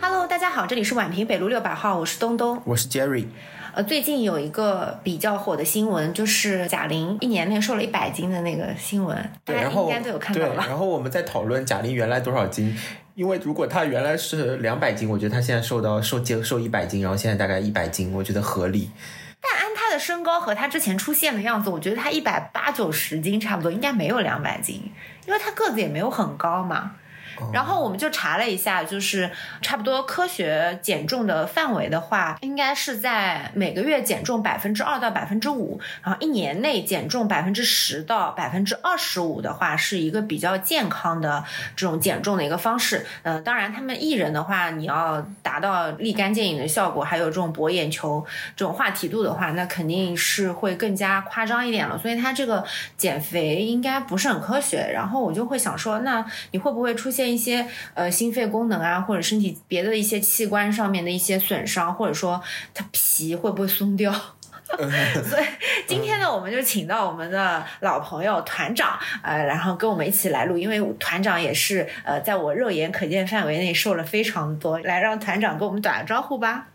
[0.00, 2.60] Hello，大家好，这里是宛平北路六百号，我是东东。
[2.64, 3.26] 我是 Jerry。
[3.72, 10.66] 呃，最近有一个比较火的新闻，就是贾玲一年内瘦了一百斤的那个新闻，大对，家应该都有看到对，吧？
[10.66, 12.76] 然后我们在讨论贾玲原来多少斤，
[13.14, 18.90] 因为如果她原来是两百斤，我觉得她现在瘦到瘦减瘦一百斤，然后现在大概一百斤，我觉得合理。
[20.00, 24.90] 身高和他之前出现的样子，我觉得他一百八九十斤差不多，应该没有两百斤，
[25.26, 26.96] 因为他个子也没有很高嘛。
[27.52, 29.30] 然后我们就查了一下，就是
[29.60, 41.44] 差不多科学减重的范围的话，应该是在每个月减重百分之二到百分之五，然后一年内减重百分之十到百分之二十五的话，是一个比较健康的
[41.76, 43.06] 这种减重的一个方式。
[43.22, 48.24] 嗯、当然他们艺人的话，你要达到立竿见影的效果，还有这种博眼球、
[48.56, 51.98] 这种话题度的话，那肯定是会更加夸张一点了。
[51.98, 52.64] 所以他这个
[52.96, 54.90] 减肥应该不是很科学。
[54.92, 62.42] 然后我就会想说，那你会不会出现一些呃心肺功能啊，或者身体别的一些器官上面的一些损伤，或者说
[62.74, 64.12] 它皮会不会松掉？
[64.70, 65.44] 所以
[65.88, 76.68] 今天呢，我们就请到我们的老朋友团长，呃，然后跟我们一起来录，因为团长也是呃，在我肉眼可见范围内瘦了非常多，来让团长跟我们打个招呼吧。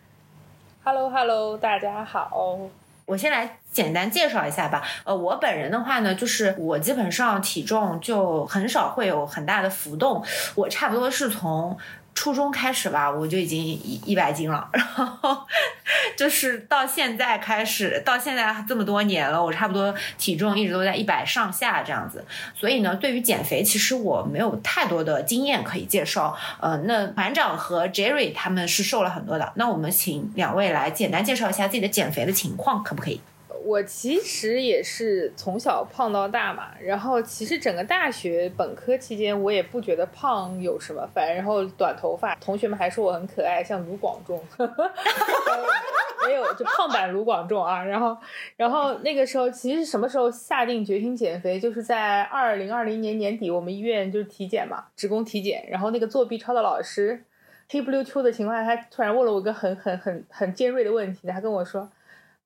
[0.84, 2.60] Hello Hello，大家好。
[3.06, 4.82] 我先来简单介绍一下吧。
[5.04, 10.24] 呃，我本人的话呢，就是我基本上体重就很少会有很大的浮动，
[10.56, 11.78] 我差不多是从。
[12.16, 15.46] 初中开始吧，我就已经一一百斤了，然后
[16.18, 22.26] 就是到现在开始，到现在这么多年了，我差不多体重一直都在一百上下这样子。
[22.56, 26.36] 所以呢，对于减肥，其实我没有太多的经验可以介绍。
[26.62, 33.20] 呃，那团长和 Jerry 他们是瘦了很多的，那我们请两位来简单介绍一下自己的减肥的情况，可不可以？
[33.66, 44.40] 我其实也是从小胖到大嘛，然后其实整个大学本科期间，我也不觉得胖有什么，反然后短头发，同学们还说我很可爱，像卢广仲，
[46.28, 47.84] 没有就胖版卢广仲啊。
[47.84, 48.16] 然后，
[48.56, 57.24] 然后那个时候其实什么时候下定决心减肥，就是在二零二零年年底，我们医院就是体检嘛，职工体检，然后那个作弊抄的老师
[57.68, 61.90] 黑不溜秋的情况下，他突然问了我一个很很很很尖锐的问题，他跟我说。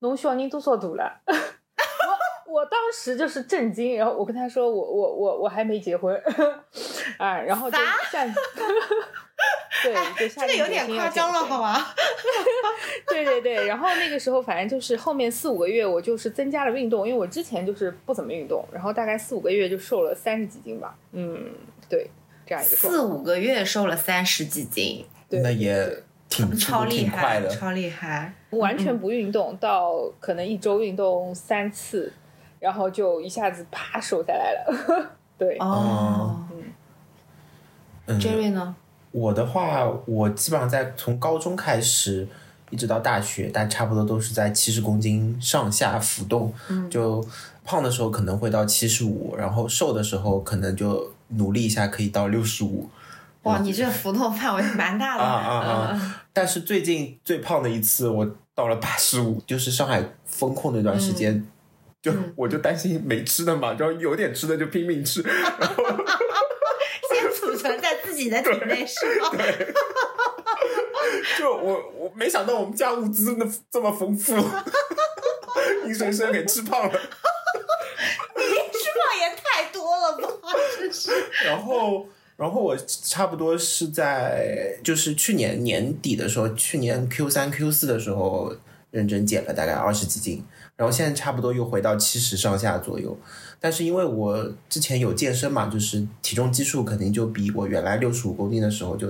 [0.00, 1.20] 侬小人多少度了？
[1.26, 6.20] 我我当时就是震惊，然后我跟他说我我我我还没结婚，
[7.16, 7.78] 啊，然后就
[8.10, 8.24] 下，
[9.84, 11.86] 对，就下这个有点夸张了，好吗？
[13.08, 21.52] 对对对，然后那个时候反正就是后面四五个月，我就是增加了运动，因为我之前就是不怎么运动，然后大概四五个月就瘦了三十几斤吧，嗯，
[21.88, 22.10] 对，
[22.44, 27.48] 这样一个，四五个月瘦了三十几斤，对那也挺超厉害，的。
[27.48, 28.34] 超厉害。
[28.50, 32.12] 完全不运动，到可能一周运动三次，
[32.58, 35.10] 然后就一下子啪瘦下来了。
[35.38, 36.44] 对，哦
[38.06, 38.74] 嗯，，Jerry 呢？
[39.12, 42.28] 我的话，我基本上在从高中开始
[42.70, 46.52] 一直到大学，但差不多都是在七十公斤上下浮动。
[46.68, 47.24] 嗯就
[47.64, 52.88] 胖的时候可能会到七十五，然后瘦的时候可能就努力一下可以到六十五。
[53.42, 55.22] 哇，你这浮动范围蛮大的。
[55.22, 55.68] 啊啊嗯
[55.98, 56.24] 啊！
[56.32, 61.46] 但是最近最胖的一次，我到了八十五，就是上海封控那段时间，
[62.02, 65.84] 就嗯我就担心没吃的嘛，然后有点吃的就拼命吃，然后
[67.10, 69.30] 先储存在自己的体内是吗？
[71.38, 74.36] 就我我没想到我们家物资那这么丰富，
[75.86, 76.88] 硬生生给吃胖了。
[78.36, 80.28] 你吃胖也太多了吧，
[80.78, 81.10] 真是。
[81.44, 82.06] 然后，
[82.40, 88.56] 然后我差不多是在就是去年年底的时候，去年 Q 三 Q 四的时候
[88.90, 90.42] 认真减了大概二十几斤，
[90.74, 93.14] 然后现在差不多又回到七十上下左右。
[93.60, 99.08] 但是因为我之前有健身嘛，就是体重基数肯定就比我原来六十五公斤的时候就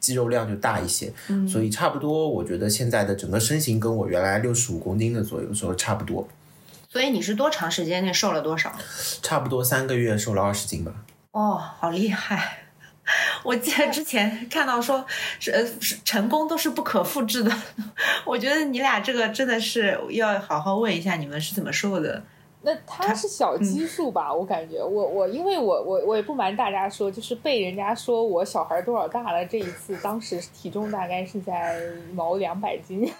[0.00, 1.12] 肌肉量就大一些，
[1.48, 6.26] 所以差不多我觉得现在的整个身形跟我原来六十五公斤的左右时候差不多，
[6.88, 8.74] 所以你是多长时间内瘦了多少？
[9.22, 10.92] 差不多三个月瘦了二十斤吧。
[11.30, 12.61] 哦，好厉害！
[13.42, 15.04] 我记得之前看到说，
[15.40, 17.52] 是呃是成功都是不可复制的。
[18.24, 22.22] 我觉得你俩这个真的是要好好问一下，你们是怎么瘦的？
[22.64, 24.32] 那它是小基数吧？
[24.32, 31.80] 我感觉我我因为我我我也不瞒大家说，就是被人家说我小孩多少大了，这一次当时体重大概是在
[32.14, 33.02] 毛两百斤。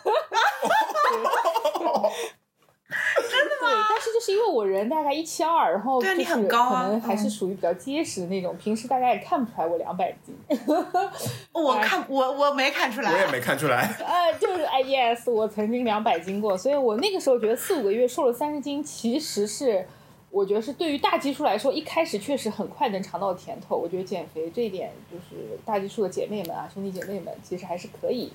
[4.02, 4.12] 真的吗？
[4.12, 10.34] 但是就是因为我人大概一七二，然后对啊你就是很高啊可能还是嗯属于比较结实的那种，平时大家也看不出来我两百斤。
[11.52, 13.82] 我看我我没看出来，我也没看出来。
[14.04, 19.86] 呃，就是哎，yes，我曾经两百斤过，所以我那个时候觉得四五个月瘦了三十斤，其实是
[20.30, 23.76] 我觉得是对于大基数来说，一开始确实很快能尝到甜头。
[23.76, 28.32] 我觉得减肥这一点，就是大基数的姐妹们啊，兄弟姐妹们，其实还是可以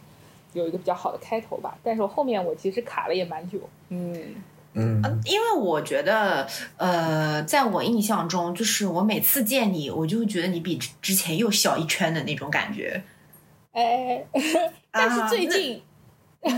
[0.54, 1.76] 有一个比较好的开头吧。
[1.84, 3.58] 但是我后面我其实卡了也蛮久，
[3.90, 4.36] 嗯，
[4.78, 6.48] 嗯，因为我觉得，
[6.78, 13.04] 呃，在我印象中，就是我每次见你，我就会觉得你比之之前又小一圈的那种感觉。
[13.72, 14.24] 哎，
[14.92, 15.82] 但是最近，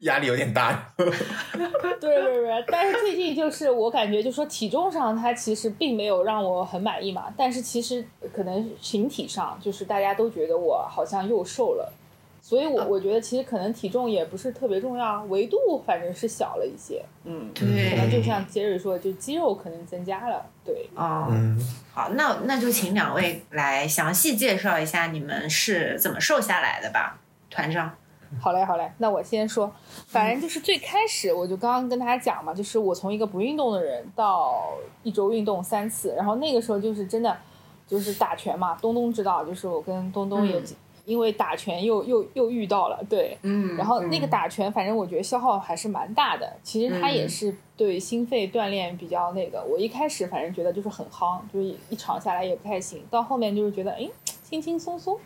[0.00, 0.92] 压力有点大。
[0.96, 1.10] 对
[2.00, 11.92] 对对，但是最近就是我感觉，就说体重上它其实并没有让我很满意嘛，但是其实可能形体上就是大家都觉得我好像又瘦了，
[12.48, 17.90] 所以我我觉得其实可能体重也不是特别重要，维度反正是小了一些，嗯，对。
[17.90, 21.60] 可能就像杰瑞说的，就肌肉可能增加了，对，哦，嗯，
[21.92, 27.18] 好，那那就请两位来详细介绍一下你们是怎么瘦下来的吧，
[27.50, 27.92] 团长。
[28.40, 29.68] 好嘞，好嘞，那我先说，
[30.06, 37.36] 反正就是最开始我就刚刚跟大家讲嘛，就是我从一个不运动的人到一周运动三次，然后那个时候就是真的
[37.88, 40.64] 就是打拳嘛，东东知道，就是我跟东东也嗯
[41.06, 46.52] 因为打拳又又又遇到了，对，嗯然后那个打拳，反正我觉得消耗还是蛮大的。
[46.62, 49.64] 其实它也是对心肺锻炼比较那个。
[49.64, 54.08] 我一开始反正觉得就是很夯，就是一场下来也不太行，到后面就是觉得哎
[54.42, 55.16] 轻轻松松，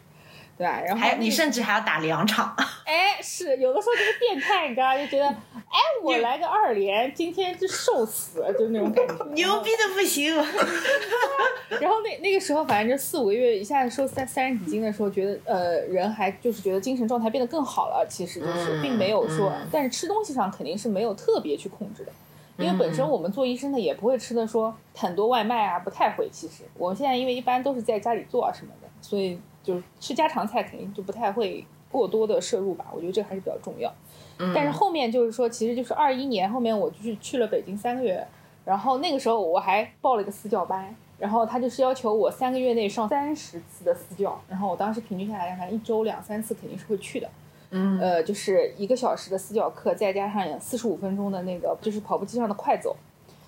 [0.61, 0.79] 对吧？
[0.85, 2.55] 然后还你甚至还要打两场，
[2.85, 9.25] 哎是有的时候就是变态，你知道，就觉得哎我来个二连，今天就瘦死，就那种感觉。
[9.33, 10.37] 牛逼的不行。
[11.81, 18.07] 然后那那个时候，反正就四五个月，一下子瘦三三十几斤的时候，觉得呃人还就是觉得精神状态变得更好了。
[18.07, 22.13] 其实就是嗯并没有说，嗯但是吃东西上肯定是没有特别去控制的，
[22.59, 26.29] 因为本身嗯我们做医生的也不会吃的说很多外卖啊，不太会。
[26.31, 32.87] 其实我现在因为一般都是在家里做啊什么的，所以就是吃家常菜肯定就不太会过多的摄入吧。
[32.93, 33.93] 我觉得这个还是比较重要。
[34.39, 38.27] 嗯但是后面就是说，其实就是二一年后面我就是去了北京三个月，
[38.65, 47.29] 然后那个时候我还报了一个私教班，然后他就是要求我三个月内上三十次的私教，然后我当时平均下来，反正一周两三次肯定是会去的，
[47.71, 52.97] 嗯呃，就是一个小时的私教课，再加上四十五分钟的那个就是跑步机上的快走，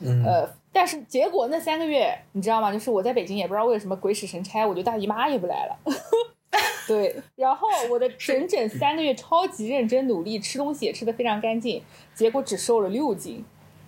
[0.04, 2.72] 嗯呃，但是结果那三个月你知道吗？
[2.72, 5.78] 就是我在北京也不知道为什么鬼使神差，我就大姨妈也不来了。
[6.86, 11.80] 对，然后我的整整三个月超级认真努力，吃东西也吃的非常干净，
[12.14, 13.42] 结果只瘦了六斤，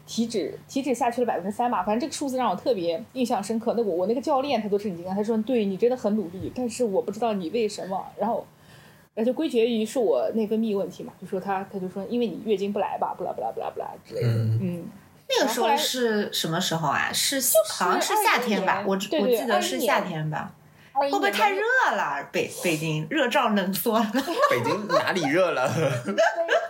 [0.07, 3.75] 体脂体脂下去了百分之三吧，反正这个数字让我特别印象深刻。
[3.77, 8.07] 那我我那个教练他都震惊了，他说对你真的很努力，但是我不知道你为什么。
[8.17, 8.47] 然后，
[9.17, 14.85] 那就归结于是我内分泌问题嘛，就说他他就说因为你月经不来吧，不啦不啦不啦不啦之类的，嗯嗯
[15.29, 17.11] 那个时候是什么时候啊？
[17.13, 18.85] 是好像是夏天吧？
[18.87, 20.53] 我对对我记得是夏天吧？
[20.93, 21.61] 会会不会太热
[21.97, 22.29] 了？
[22.31, 24.07] 北北京热胀冷缩了。
[24.49, 25.65] 北京哪里热了？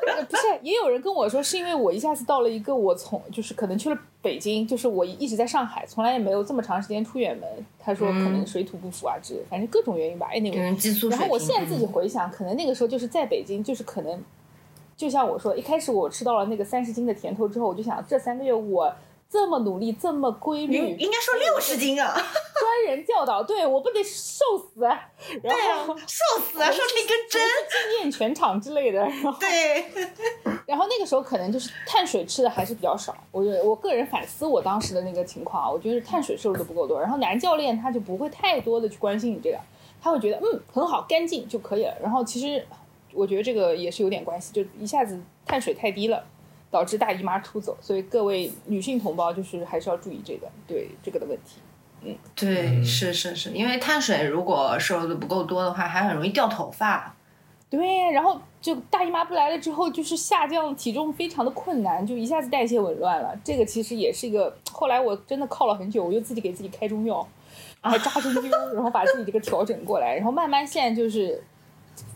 [0.06, 7.46] 呃不是，也有人跟我说，是因为我一下子到了一个我从就是可能去了北京，就是我一直在上海，从来也没有这么长时间出远门。
[7.78, 10.28] 他说可能水土不服啊之类，反正各种原因吧。
[10.32, 14.22] 哎，那个，嗯，激素水然后我现在自己回想，可能那个时候就是在北京，就是可能，
[14.96, 18.92] 就像我说，一开始我吃到了那个三十斤的甜头之后，我就想这三个月我
[19.28, 22.14] 这么努力，这么规律，应应该说六十斤啊！
[22.14, 25.00] 专人教导，对我不得瘦死，然
[25.42, 27.42] 对啊后，瘦死啊，瘦成一根针。
[27.90, 29.84] 惊艳全场之类的，然后对，
[30.66, 37.00] 然后那个时候可能就是碳水吃的还是比较少，我觉我个人反思我当时的那个情况啊，我觉得碳水摄入的不够多。
[37.00, 39.58] 然后男教练他就不会太多的去关心你这个，
[40.00, 41.94] 他会觉得嗯很好干净就可以了。
[42.00, 42.64] 然后其实
[43.14, 46.24] 我觉得这个也是有点关系，就一下子碳水太低了，
[46.70, 47.76] 导致大姨妈出走。
[47.80, 51.60] 所以各位女性同胞就是还是要注意这个对这个的问题。
[52.02, 57.14] 嗯对，是是是，因为碳水如果摄入的不够多的话，还很容易掉头发。
[57.70, 63.34] 对，然后就大姨妈不来了之后，就是下降体重非常的困难，就一下子代谢紊乱了。
[63.42, 67.26] 这个其实也是一个，后来我真的靠了很久，我就自己给自己开中药，
[67.80, 71.42] 还扎针灸，然后把自己这个调整过来，然后慢慢现在就是，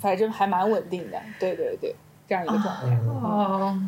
[0.00, 1.20] 反正还蛮稳定的。
[1.38, 1.94] 对对对，
[2.28, 2.87] 这样一个状态。
[3.06, 3.80] 哦，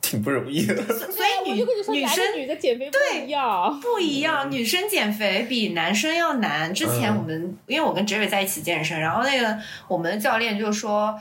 [0.00, 0.74] 挺不容易的。
[0.86, 3.80] 所以女我就跟你说，女生女的减肥不一样。
[3.80, 6.72] 不一样，女生减肥比男生要难。
[6.72, 11.18] 之前嗯我们、因为我跟 Jerry 在一起健身，然后那个我们的教练就说，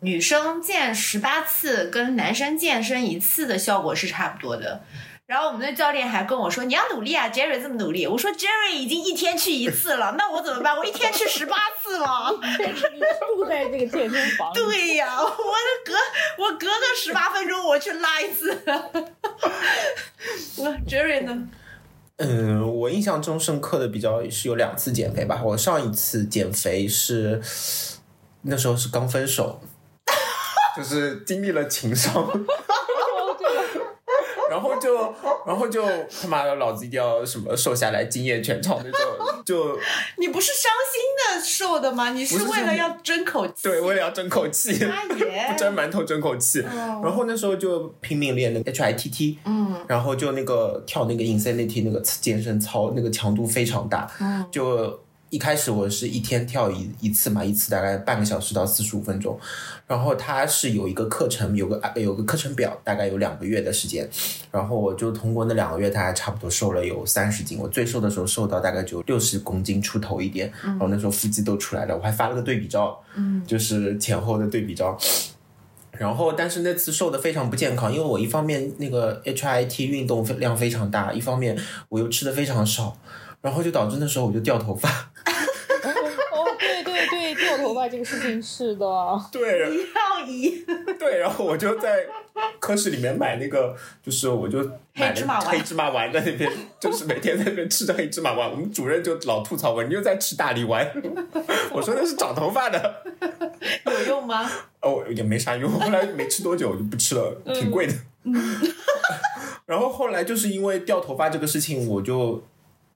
[0.00, 4.82] 女生健十八次跟男生健身一次的效果是差不多的。
[5.30, 10.76] 然后我们的教练还跟我说：“你要努力啊，Jerry 这么努力。”我说：“Jerry 已经一天去一次了， 那我怎么办？
[10.76, 12.66] 我一天去十八次吗？”你
[13.36, 15.94] 住在这个健身房，对呀，我隔
[16.36, 18.60] 我隔个十八分钟我去拉一次。
[20.58, 21.46] 我 Jerry 呢？
[22.16, 25.40] 嗯，我印象中深刻的比较是有两次减肥吧。
[25.44, 27.40] 我上一次减肥是
[28.42, 29.60] 那时候是刚分手，
[30.76, 32.28] 就是经历了情伤，
[34.60, 35.14] 然然后就
[35.46, 35.82] 然后就
[36.22, 39.00] 他妈的老子一定要什么瘦下来惊艳全场那种，
[39.44, 39.78] 就。
[40.16, 42.10] 你不是伤心的瘦的吗？
[42.12, 43.52] 你是为了要争口气？
[43.62, 44.72] 对，为了要争口气，
[45.08, 46.60] 不争馒头争口气。
[46.62, 49.74] 哦然后那时候就拼命练那个 HITT，嗯。
[49.86, 54.44] 然后就那个跳那个 Insanity 那个健身操，那个强度非常大，嗯。
[54.50, 59.38] 就一开始我是一天跳一一次嘛，一次大概半个小时到四十五分钟，
[59.86, 64.08] 然后它是有一个课程，有个有个课程表，大概有两个月的时间，
[64.50, 73.40] 然后我就通过那两个月，大概差不多瘦了有三十斤，我最瘦的时候瘦到大概就六十公斤出头一点，然后那时候腹肌都出来了，我还发了个对比照，嗯。
[73.46, 74.98] 就是前后的对比照。
[75.92, 81.58] 然后，但是那次瘦的非常不健康，因为我一方面那个 HIT 运动量非常大，一方面
[81.90, 82.96] 我又吃的非常少，
[83.40, 84.88] 然后就导致那时候我就掉头发。
[84.88, 88.86] 哦，对对对，掉头发这个事情是的，
[89.32, 89.60] 对
[89.94, 90.64] 要移，
[90.98, 92.06] 对，然后我就在
[92.58, 94.58] 科室里面买那个，就是我就
[94.94, 98.50] 买了黑芝麻丸黑芝麻丸在那边，就是每天在那边吃着黑芝麻丸。
[98.50, 100.86] 我们主任就老吐槽我，你又在吃大力丸。
[101.72, 103.02] 我说那是长头发的。
[103.86, 104.48] 有用吗？
[104.80, 105.70] 哦，也没啥用。
[105.70, 107.94] 后来没吃多久我就不吃了， 挺贵的。
[109.66, 112.42] 然后后来就是因为掉头发这个事情，我就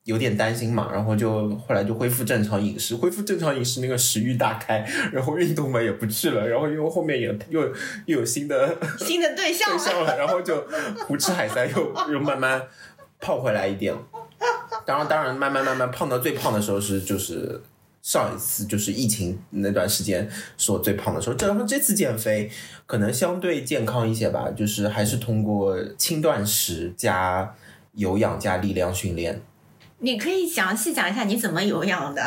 [0.04, 7.62] 有点担心嘛，然后就后来就恢复正常饮食，恢复正常饮食，那个食欲大开，然后运动嘛也不去了，然后因为后面也又
[8.04, 9.78] 又有新的新的对象了。
[9.80, 10.62] 对象了，然后就
[11.06, 12.61] 胡吃海塞又又慢慢
[13.18, 13.94] 胖回来一点。
[14.84, 17.58] 当然，当然，慢慢慢慢胖到最胖的时候是就是
[18.02, 21.34] 上一次就是疫情那段时间是我最胖的时候。
[21.34, 22.50] 这然后这次减肥
[22.84, 27.54] 可能相对健康一些吧，就是还是通过轻断食加
[27.94, 29.40] 有氧加力量训练。
[30.04, 32.23] 你可以详细讲一下你怎么有氧的。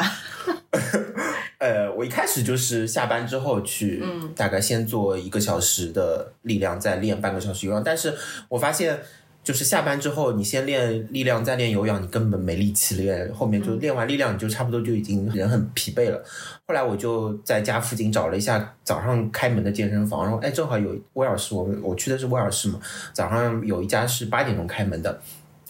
[1.59, 7.83] 呃，我一开始就是下班之后去，嗯大概先做一个小时的力量，再练半个小时有氧。
[7.83, 8.11] 但是
[8.49, 8.99] 我发现，
[9.43, 13.31] 就是下班之后，你先练力量，再练有氧，你根本没力气练。
[13.31, 16.23] 后面就练完力量，你就差不多就已经人很疲惫了。
[16.65, 22.79] 后来我就在家附近找了一下早上开门的健身房，然后哎，正好有威尔士，我们我去的是威尔士嘛，
[23.13, 25.21] 早上有一家是八点钟开门的，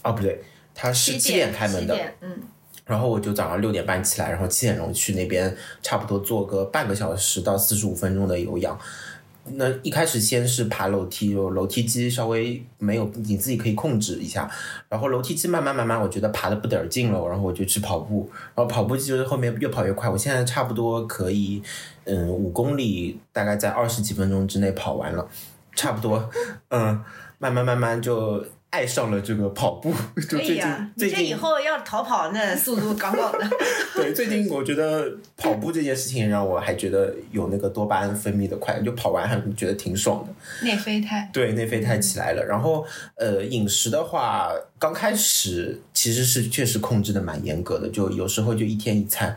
[0.03, 0.41] 哦不对，
[0.79, 2.39] 它是七点开门的，嗯，
[2.85, 8.79] 然后我就早上六点半起来，然后七点钟去那边，差不多做个半个小时到四十五分钟的有氧。
[9.53, 14.47] 那一开始先是爬楼梯，有楼梯机稍微没有你自己可以控制一下，
[14.89, 21.63] 然后楼梯机慢慢慢慢，我觉得爬的不得劲了，然后我就去跑步，然后跑步就是后面越跑越快，我现在差不多可以，
[22.03, 25.25] 嗯，五公里大概在二十几分钟之内跑完了，
[25.73, 26.29] 差不多，
[26.67, 27.01] 嗯，
[27.39, 29.91] 慢慢慢慢就爱上了这个跑步，
[30.29, 30.63] 就可最近
[30.97, 33.49] 最近这以后要逃跑，那速度杠杠的。
[33.95, 40.65] 对，最近我觉得跑步这件事情让我还觉得有那个多巴胺分泌的快，就跑完还觉得挺爽的。
[40.65, 41.29] 内啡肽。
[41.31, 42.43] 对，内啡肽起来了。
[42.43, 49.35] 然后呃，饮食的话，刚开始其实是确实控制的蛮严格的，就有时候就一天一餐。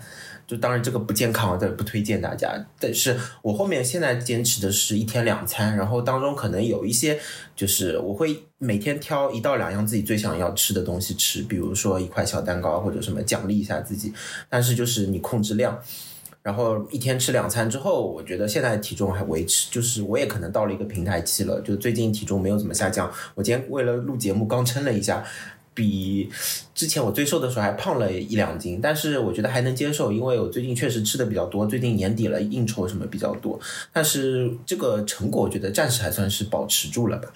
[0.51, 2.53] 就当然这个不健康，但不推荐大家。
[2.81, 7.21] 但是我后面现在坚持的是一天两餐，然后当中可能有一些
[7.55, 14.13] 就是我会每天挑一到两样自己最想要吃的东西吃，比如说一块小蛋糕或者什么奖励一下自己。
[14.49, 15.79] 但是就是你控制量，
[16.43, 23.09] 然后一天吃两餐之后，我觉得现在体重还维持，就是我也可能到了一个平台期了，就最近体重没有怎么下降。
[23.37, 25.23] 我今天为了录节目刚称了一下，
[25.73, 26.29] 比
[26.75, 33.59] 之前我最瘦的时候还胖了一两斤，但是我觉得还能接受，因为我最近确实吃的比较多，最近年底了，应酬什么比较多，
[33.93, 37.33] 但是这个成果我觉得暂时还算是保持住了吧，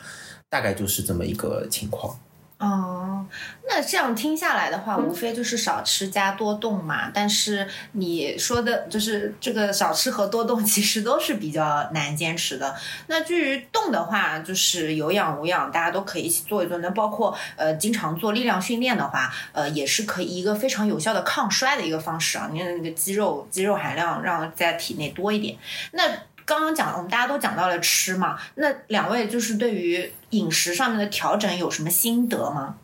[0.51, 2.19] 大概就是这么一个情况。
[2.57, 3.27] 哦，
[3.69, 7.11] 那这样听下来的话，无非就是少吃加多动嘛。
[7.13, 12.75] 但是你说的就是这个少吃和多动，其实都是比较难坚持的。
[13.09, 16.79] 那至于动的话，就是有氧无氧，大家都可以一起做一做。
[16.79, 22.49] 那包括呃，经常做力量训练的话，呃，也是可以一个非常有效的抗衰的一个方式啊。
[22.53, 25.59] 你的那个肌肉肌肉含量让在体内多一点。
[25.91, 26.05] 那
[26.47, 32.77] 刚刚讲，我们大家都讲到了吃嘛，那两位就是对于饮食上面的调整有什么心得吗？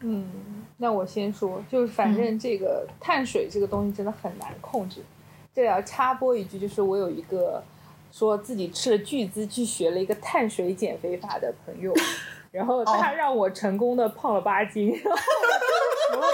[0.00, 5.02] 嗯，那我先说，就是反正这个碳水这个东西真的很难控制。
[5.52, 7.60] 这里要插播一句，就是我有一个
[8.12, 11.92] 说自己吃了巨资去学了一个碳水减肥法的朋友，
[12.52, 15.02] 然后他让我成功的胖了八斤，然
[16.10, 16.28] 然后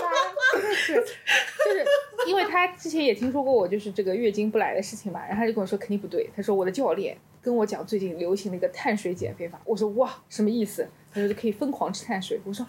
[0.52, 1.84] 他是就是
[2.26, 10.88] 因为他之前也听说过我就是这个月经不来的事情嘛，然后他就跟我说肯定不对，他说我的教练跟我讲最近流行了一个碳水减肥法，我说哇什么意思？
[11.12, 12.66] 他说就可以疯狂吃碳水， 我说。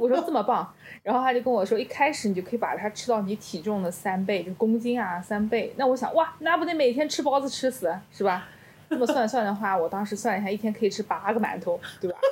[0.00, 0.74] 我说这么棒，
[1.04, 5.72] 然后他就跟我说，一开始你就可以把它吃到你体重的三倍，就公斤啊三倍。
[5.76, 8.48] 那我想，哇，那不得每天吃包子吃死是吧？
[8.90, 12.18] 这么算算的话，我当时算一下，一天可以吃八个馒头，对吧？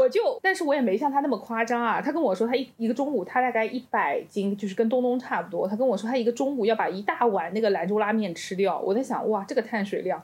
[0.00, 2.00] 我就，但是我也没像他那么夸张啊。
[2.00, 5.66] 他跟我说，他一一个中午，他大概一百斤，就是跟东东差不多。
[5.66, 8.78] 他跟我说，他一个中午要把一大碗那个兰州拉面吃掉。
[8.78, 10.22] 我在想，哇，这个碳水量，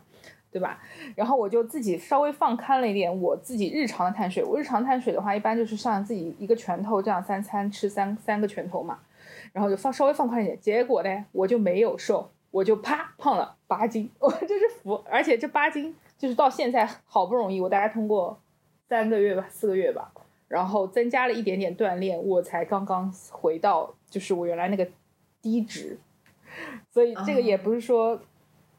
[0.51, 0.79] 对吧？
[1.15, 4.43] 然后我就自己稍微放开了一点，我自己日常的碳水。
[4.45, 8.99] 我日常碳水的话，一般就是像自己一个拳头这样三餐吃三三个拳头嘛，
[9.53, 10.59] 然后就放稍微放宽一点。
[10.61, 15.03] 结果呢，我就没有瘦，我就啪胖了八斤， 我真是服。
[15.11, 18.39] 而且这八斤就是到现在好不容易，我大概通过。
[18.93, 20.13] 三个月吧，四个月吧，
[20.49, 24.87] 然后增加了一点点锻炼，我才刚刚回到就是我原来那个
[25.41, 25.99] 低值，
[26.91, 28.21] 所以这个也不是说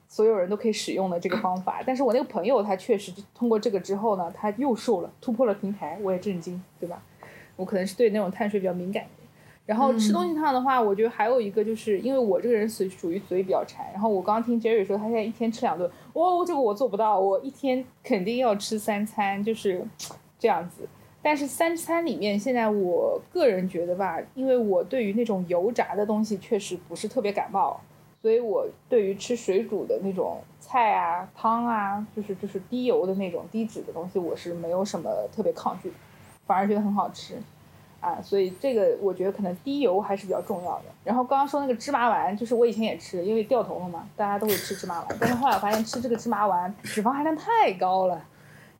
[0.08, 1.82] 所有人都可以使用的这个方法。
[1.84, 7.02] 但是我那个朋友他确实通过这个之后呢，他又瘦了，突破了平台，我也震惊，对吧？
[7.56, 9.06] 我可能是对那种碳水比较敏感。
[9.66, 19.82] 然后吃东西上的话，我觉得还有一个就是因为我这个人属属于嘴比较馋，然后我刚刚听 Jerry 说他现在一天吃两顿，哦，这个我做不到，我一天肯定要吃三餐，就是
[20.38, 20.88] 这样子。
[21.22, 27.80] 但是三餐里面，现在我个人觉得吧，因为我对于那种油炸的东西确实不是特别感冒，
[28.22, 35.94] 所以我对于吃水煮的那种菜啊、汤啊，就是就是低油的那种低脂的东西，我是没有什么特别抗拒，
[36.46, 37.38] 反而觉得很好吃。
[38.04, 40.84] 啊，所以这个我觉得可能低油还是比较重要的。
[41.06, 45.08] 然后刚刚说那个芝麻丸，就是我以前也吃，因为掉头发嘛，大家都会吃芝麻丸。
[45.18, 48.22] 但是后来我发现吃这个芝麻丸脂肪含量太高了，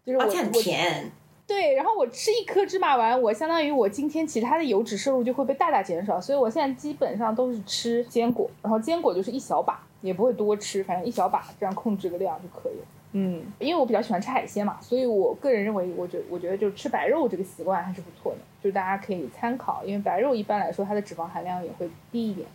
[0.06, 1.10] 就是而且很甜。
[1.48, 6.20] 对，然后我吃一颗芝麻丸，我相当于我今天其他的油脂摄入就会被大大减少。
[6.20, 12.86] 所以我现在基本上都是吃坚果，然后坚果就是一小把，也不会多吃，反正一小把这样控制个量就可以了。
[13.16, 19.84] 嗯，因为我比较喜欢吃海鲜嘛，所以我个人认为，我觉我觉得就是吃白肉这个习惯还是不错的，就是大家可以参考。
[19.86, 22.48] 因为白肉一般来说它的脂肪含量也会低一点，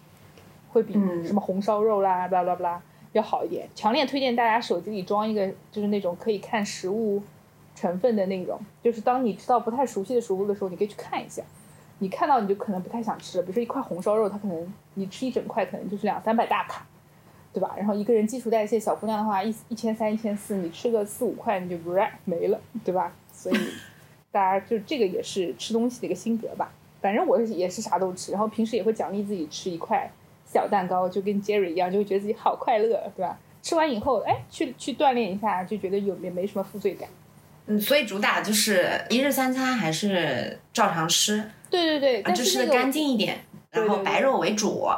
[0.72, 3.68] 会比什么红烧肉啦、巴拉巴拉要好一点。
[3.74, 7.22] 强烈推荐大家手机里装一个，就是那种可以看食物
[7.76, 11.40] 成分的那种，就是当你知道不太熟悉的食物的时候，你可以去看一下。
[12.00, 16.84] 你看到你就可能不太想吃了，比如说一块红烧肉，它可能你吃一整块可能就是两三百大卡。
[17.58, 17.74] 对吧？
[17.76, 21.92] 然后一个人基础代谢小姑娘的话，一一千三、一千四，你吃个四五块你就不
[22.24, 23.12] 没了，对吧？
[23.32, 23.56] 所以
[24.30, 26.70] 大家就这个也是吃东西的一个心得吧。
[27.00, 30.08] 反正我是也是啥都吃，然后平时也会奖励自己吃一块
[30.46, 33.36] 小蛋糕，就跟 Jerry 一样，就会觉得自己好快乐，对吧？
[33.60, 37.08] 吃完以后，哎，去去锻炼一下，就觉得有也没什么负罪感。
[37.66, 41.50] 嗯，所以主打就是一日三餐还是照常吃。
[41.68, 43.40] 对对对，但是吃的干净一点，
[43.70, 44.88] 然后白肉为主。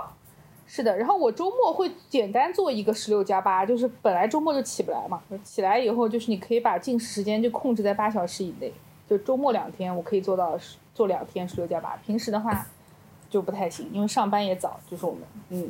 [0.73, 8.73] 是的，然后我周末会简单做一个十六加八，就是本来周末就起不来嘛，起来以后就是你可以把进食时间就控制在八小时以内，
[9.09, 10.57] 就周末两天我可以做到
[10.95, 12.65] 做两天十六加八，平时的话
[13.29, 15.69] 就不太行，因为上班也早，就是我们嗯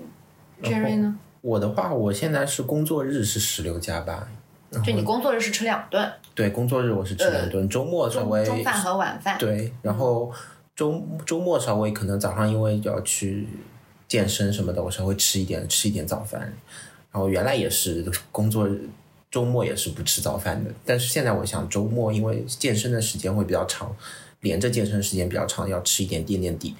[0.62, 1.18] ，Jerry 呢？
[1.40, 4.28] 我的话，我现在是工作日是十六加八，
[4.84, 6.12] 就你工作日是吃两顿？
[6.34, 9.38] 对，工作日我是吃两顿，周末稍微中饭和晚饭。
[9.38, 10.30] 对，然后
[10.76, 13.48] 周周末稍微可能早上因为要去。
[14.10, 16.40] 健身什么的，我稍微吃一点，吃一点早饭。
[17.12, 18.88] 然后原来也是工作日
[19.30, 23.94] 周末也是不吃早饭的，但是现在我想周末因为健身的时间会比较长，
[24.40, 26.74] 连着健身时间比较长，要吃一点垫垫底。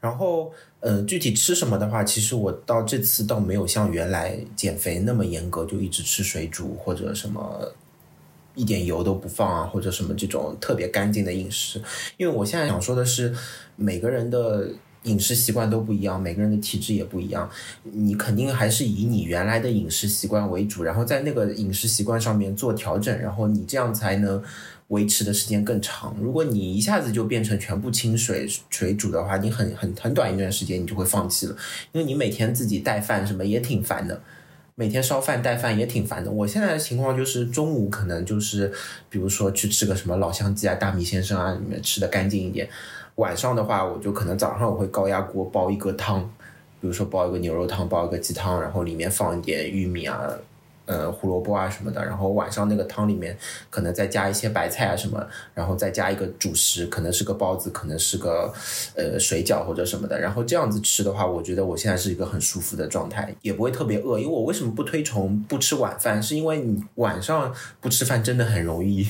[0.00, 7.72] 然后，嗯，具体吃什么的话，其实我到这次倒没有像原来减肥那么严格，就一直吃水煮或者什么
[8.54, 11.82] 一点油都不放啊，或者什么这种特别干净的饮食。
[12.16, 13.34] 因为我现在想说的是
[13.74, 14.68] 每个人的。
[15.06, 17.48] 饮食习惯都不一样，每个人的体质也不一样。
[17.82, 24.42] 你肯定还是以你原来的饮食习惯为主，然后在那个饮食习惯上面做调整，然后你这样才能
[24.88, 26.16] 维持的时间更长。
[26.20, 31.56] 如果你一下子就变成全部清水水煮的话，你很很很短一段时间你就会放弃了，
[31.92, 34.20] 因为你每天自己带饭什么也挺烦的，
[34.74, 36.30] 每天烧饭带饭也挺烦的。
[36.30, 38.72] 我现在的情况就是中午可能就是，
[39.08, 42.68] 比如说去吃个什么老乡鸡啊、大米先生啊，里面吃的干净一点。
[43.16, 46.22] 晚上的话，我就可能早上我会高压锅煲一个汤，
[46.80, 50.28] 比如说煲一个牛肉汤，煲一个鸡汤，然后里面放一点玉米啊，
[50.84, 53.34] 呃胡萝卜啊什么的，然后晚上那个汤里面
[53.70, 58.52] 可能再加一些白菜啊什么，然后再加一个主食，可能是个包子，可能是个
[58.94, 67.50] 呃水饺或者什么的，然后这样子吃的话，我觉得我现在是一个很舒服的状态，也不会特别饿，因为我为什么不推崇不吃晚饭，是因为你晚上
[67.80, 69.08] 不吃饭真的很容易。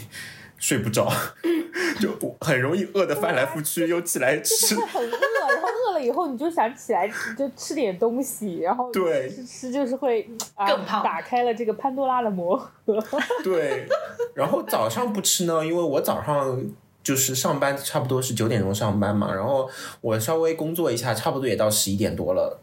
[0.58, 1.12] 睡不着，
[2.00, 13.02] 就很容易饿的翻来覆去，又起来吃，会很饿，然后饿了以后你就想起来就吃点东西，然后对吃吃就是会更胖，打开了这个潘多拉的魔盒。
[13.42, 13.86] 对，
[14.34, 16.64] 然后早上不吃呢，因为我早上
[17.02, 19.68] 就是上班差不多是九点钟上班嘛，然后
[20.00, 22.60] 我稍微工作一下，差不多也到十一点多了。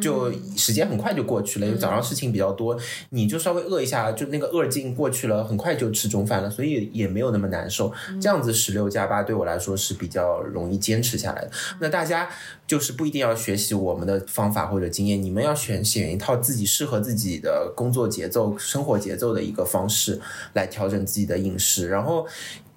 [0.00, 2.78] 就时间很快就过去了，因为早上事情比较多，
[3.10, 7.92] 你就稍微饿一下，就那个饿劲过去了，很快就吃中饭了，所以也没有那么难受。
[8.20, 11.50] 这样子十六加八对我来说是比较容易坚持下来的。
[11.80, 12.30] 那大家
[12.66, 20.18] 就是不一定要学习我们的方法或者经验，你们要选选一套自己适合自己的工作节奏、生活节奏的一个方式
[20.54, 22.26] 来调整自己的饮食，然后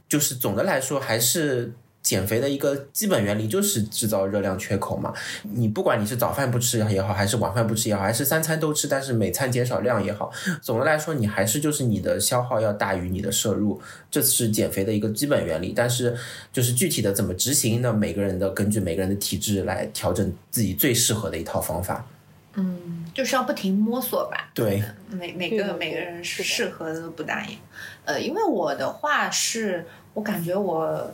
[0.09, 1.73] 就是总的来说还是。
[2.07, 5.13] 减肥的一个基本原理就是制造热量缺口嘛。
[5.43, 15.73] 你不管你是早饭不吃也好，还是晚饭不吃也好，还是三餐都吃，但是每餐减少量也好，总的来说你还是就是你的消耗要大于你的摄入，这是减肥的一个基本原理。
[15.75, 16.15] 但是
[16.53, 22.07] 就是具体的怎么执行，呢每个人的根据每个人的体质来调整自己最适合的一套方法。
[22.53, 24.49] 嗯，就是要不停摸索吧。
[24.53, 27.61] 对，每每个每个人适合的都不大一样。
[28.05, 31.11] 呃，因为我的话是我感觉我。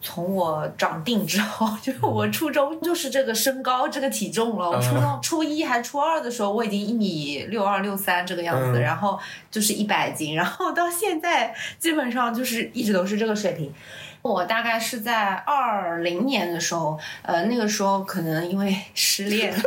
[0.00, 4.70] 从我长定之后， 就是我初中就是这个身高这个体重了。
[4.70, 9.18] 我初中初一还初二的时候，我已经一米六二六三这个样子，然后
[9.50, 13.72] 就是一百斤，然后到现在基本上就是一直都是这个水平。
[14.20, 19.54] 我大概是在二零年的时候，呃，那个时候可能因为失恋，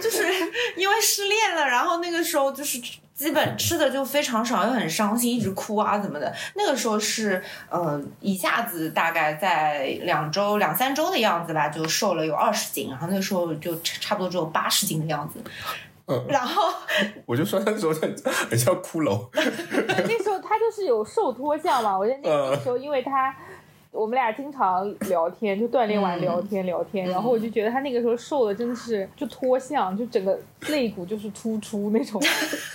[0.00, 0.41] 就是
[0.76, 2.80] 因为失恋了，然后那个时候就是。
[3.14, 6.34] 基本吃的就非常少，又很伤心，一直哭啊怎么的。
[6.56, 15.38] 那个时候是，呃，一下子大概在两周、两三周的样子吧，就瘦了有二十斤，然后那个时候就差不多只有八十斤的样子。
[16.06, 16.62] 嗯，然后
[17.26, 18.12] 我就说那时候很
[18.50, 19.28] 很像骷髅。
[19.32, 23.32] 那时候他就是有瘦脱相嘛，我觉得那个时候因为他。
[23.92, 30.36] 我们俩经常聊天，就锻炼完聊天聊天，然后我就觉得他那个时候瘦的真的是就脱相，就整个
[30.68, 32.20] 肋骨就是突出那种，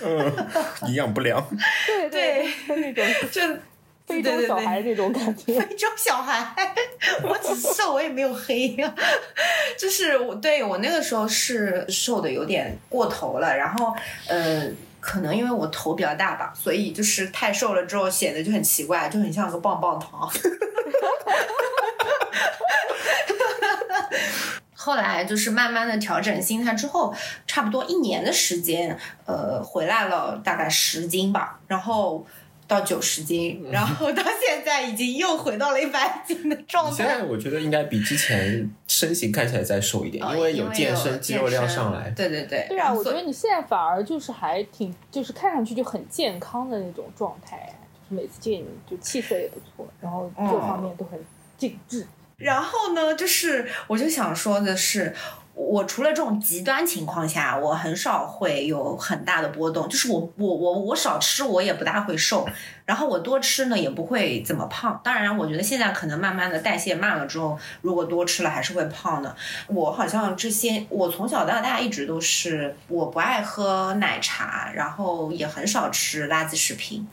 [0.04, 0.32] 嗯，
[0.88, 1.44] 营养不良，
[1.86, 3.42] 对对，那种就
[4.06, 6.54] 非洲小孩那种感觉，非洲小孩，
[7.28, 8.68] 我只是瘦，我也没有黑。
[8.76, 8.94] 呀，
[9.76, 13.92] 就是我对我那个时候是瘦的有点过头了，然后
[14.28, 14.70] 呃。
[15.08, 20.30] 可能因为我头比较大吧，所以就是太瘦了之后显得就很奇怪，就很像个棒棒糖。
[24.76, 27.14] 后来就是慢慢的调整心态之后，
[27.46, 32.26] 差不多一年的时间，呃，回来了大概十斤吧，然后。
[32.68, 36.96] 到九十斤，然后到现在已经又回到了一百斤的状态。
[36.96, 42.10] 现在我觉得应该比之前身形看起来再瘦一点，因为有健身，肌肉量上来。
[42.10, 42.66] 对对对。
[42.68, 51.18] 对啊，我觉得你现在反而就是还挺，就是看上去就很健康的那种状态，就是每次见你就气色也不错，然后各方面都很
[51.56, 52.06] 精致。
[52.36, 55.14] 然后呢，就是我就想说的是。
[55.58, 59.88] 我除了这种极端情况下，我很少会有很大的波动。
[59.88, 62.48] 就是我我我我少吃，我也不大会瘦。
[62.84, 65.00] 然后我多吃呢，也不会怎么胖。
[65.02, 69.34] 当然，我觉得现在可能慢慢的代谢慢了之后，如果多吃了还是会胖的。
[69.66, 77.04] 我好像这些，我从小到大一直都是我不爱喝奶茶，然后也很少吃垃圾食品。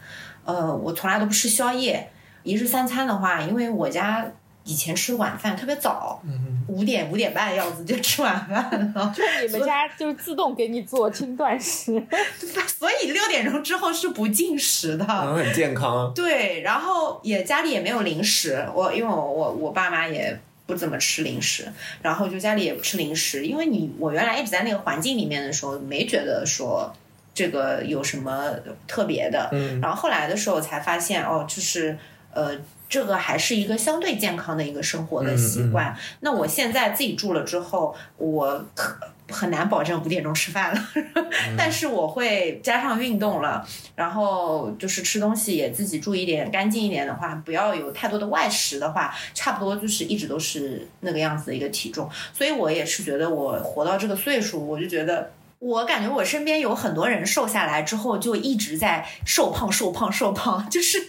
[0.46, 2.12] 呃，我从来都不吃宵夜。
[2.44, 4.28] 一日三餐的话，因为我家。
[4.66, 6.20] 以前吃晚饭特别早，
[6.68, 9.14] 五点五点半的样子就吃晚饭了。
[9.16, 12.04] 就你们家就是自动给你做轻断食，
[12.80, 16.12] 所以六点钟之后是不进食的，很健康。
[16.16, 26.92] 对，然后也家里也没有零食，我因为我我我爸妈也不怎么吃零食，然后就家里也不吃零食，因为你我原来一直在那个环境里面的时候，没觉得说
[27.36, 28.50] 这个有什么
[28.88, 29.48] 特别的。
[29.52, 31.96] 嗯，然后后来的时候才发现，哦，就是
[32.34, 32.58] 呃。
[32.88, 35.96] 这个还是一个相对健康的一个生活的习惯。
[36.22, 38.96] 那我现在自己住了之后，我可
[39.28, 40.88] 很难保证五点钟吃饭了，
[41.58, 52.08] 但是我会加上运动了，然后就是吃东西也自己注意点，干净一点的话，不要有太多的外食的话，差不多就是一直都是那个样子的一个体重。
[52.32, 55.32] 所以我也是觉得，我活到这个岁数，我就觉得。
[55.60, 61.00] 我感觉我身边有很多人瘦下来之后就一直在瘦胖瘦胖瘦胖， 就是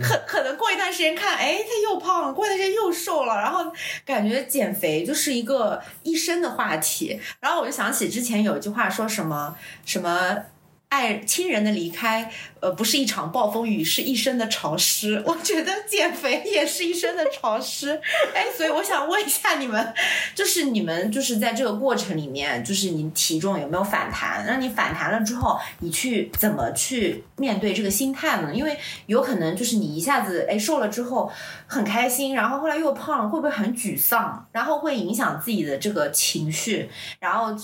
[0.00, 3.70] 可可能过一段时间看，哎，他又胖了，过一段时间又瘦了，然后
[4.04, 7.20] 感觉减肥就是一个一生的话题。
[7.40, 10.36] 然后我就想起之前有一句话说什么什么。
[10.96, 15.22] 爱亲人的离开，呃，不是一场暴风雨，是一生的潮湿。
[15.26, 18.00] 我觉得减肥也是一生的潮湿。
[18.34, 19.92] 哎，所以我想问一下你们，
[20.34, 24.46] 就是你们就是在这个过程里面，就是你体重有没有反弹？
[24.46, 28.54] 那你反弹了之后，你去怎么去面对这个心态呢？
[28.54, 31.30] 因为有可能就是你一下子哎瘦了之后
[31.66, 34.48] 很开心，然后后来又胖了，会不会很沮丧？
[34.52, 36.88] 然后会影响自己的这个情绪，
[37.20, 37.54] 然后。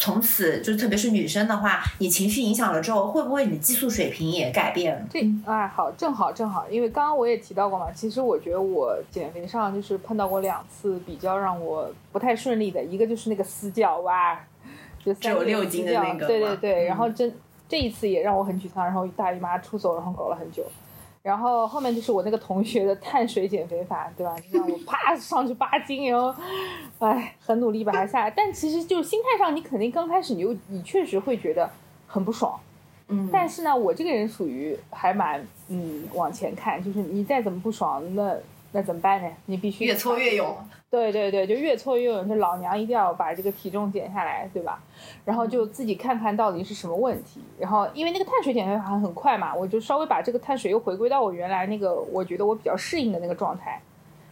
[0.00, 5.02] 从此就特别是女生的话，你情绪影响了之后，会不会你激素水平也改变了？
[5.10, 14.40] 这哎好，正好正好，因为刚刚我也提到过嘛，其实我觉得我减肥上就是碰到过两次比较让我不太顺利的，一个就是那个私教哇，
[15.04, 17.34] 就只有六斤的那个对对对，嗯然后真
[17.68, 20.64] 这一次也让我很沮丧，然后大姨妈出走，然后搞了很久。
[21.28, 24.34] 然后后面就是我那个同学的碳水减肥法，对吧？
[24.50, 26.34] 就让我啪上去八斤，然后，
[27.00, 28.30] 哎，很努力把它下来。
[28.30, 31.68] 但其实就心态上，你肯定刚开始你又你确实会觉得
[32.06, 32.58] 很不爽，
[33.08, 38.34] 嗯，但是呢，我这个人属于还蛮嗯往前看，就是你再怎么不爽，那
[38.72, 39.28] 那怎么办呢？
[39.46, 40.56] 你必须越挫越勇。
[40.90, 44.82] 对对对，就越挫越勇，就老娘一定要把这个体重减下来，对吧？
[45.24, 47.40] 然后就自己看看到底是什么问题。
[47.58, 53.80] 然后因为那个碳水减肥法很快嘛，我就稍微把这个碳水又回归到我原来那个我觉得我比较适应的那个状态，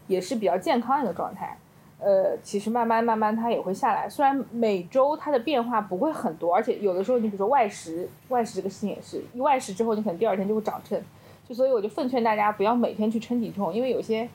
[0.06, 1.56] 也是比较健康的一个状态。
[1.98, 11.00] 呃，其实慢慢慢慢它也会下来，虽然每周它的变化不会很多，而且有的时候你比如说外食，外食这个事情也是，一外食之后你可能第二天就会长秤，
[11.48, 14.28] 就所以我就奉劝大家不要每天去称体重，因为有些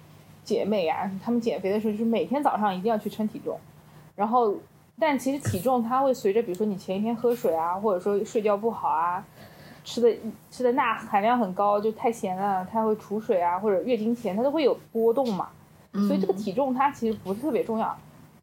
[0.44, 3.60] 姐妹啊，她们减肥的时候就是每天早上一定要去称体重，
[4.16, 4.56] 然后
[4.98, 9.26] 但其实体重它会随着比如说你前一天喝水啊，或者说睡觉不好啊，
[9.84, 10.16] 吃的
[10.50, 15.50] 吃的钠含量很高，就太咸了，它会储水啊，或者月经前它都会有波动嘛。
[16.08, 17.98] 所以这个体重它其实不是特别重要，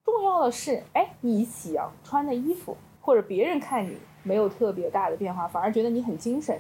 [0.05, 6.59] 重要的是，哎，你洗啊穿的衣服或者别人看你没有特别大的变化，反而觉得你很精神。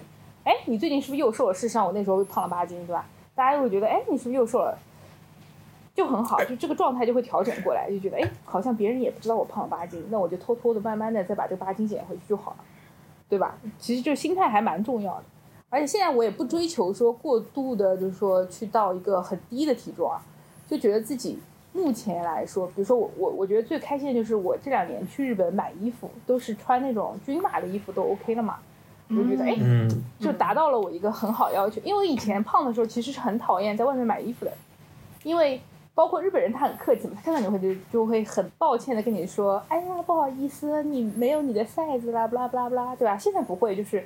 [0.48, 1.52] 哎，你最近是不是又瘦了？
[1.52, 3.04] 事实上我那时候胖了八斤，对吧？
[3.34, 4.78] 大家就会觉得，哎，你是不是又瘦了？
[5.94, 12.56] 就很好，就这个状态就会调整过来，就觉得，哎，好像别人也不知道我胖了八斤，那我就偷偷的、慢慢的再把这八斤减回去就好了，
[13.28, 13.58] 对吧？
[13.78, 15.24] 其实就心态还蛮重要的。
[15.68, 20.18] 而且现在我也不追求说过度的，就是说去到一个很低的体重啊，
[20.66, 21.38] 就觉得自己
[21.74, 28.58] 目前来说，比如说我我我觉得最开心的就是我这两年去日本买衣服，都是穿那种均码的衣服都 OK 了嘛，
[29.10, 31.80] 我就觉得哎，嗯就达到了我一个很好要求。
[31.84, 34.52] 因为我以前胖的时候其实是很讨厌在外面买衣服的，
[35.22, 35.60] 因为
[35.94, 43.16] 包括日本人他很客气嘛，他看到你会就就会很抱歉的跟你说，哎呀不好意思，你没有你的 size 啦，不啦不啦不啦，对吧？
[43.16, 44.04] 现在不会，就是。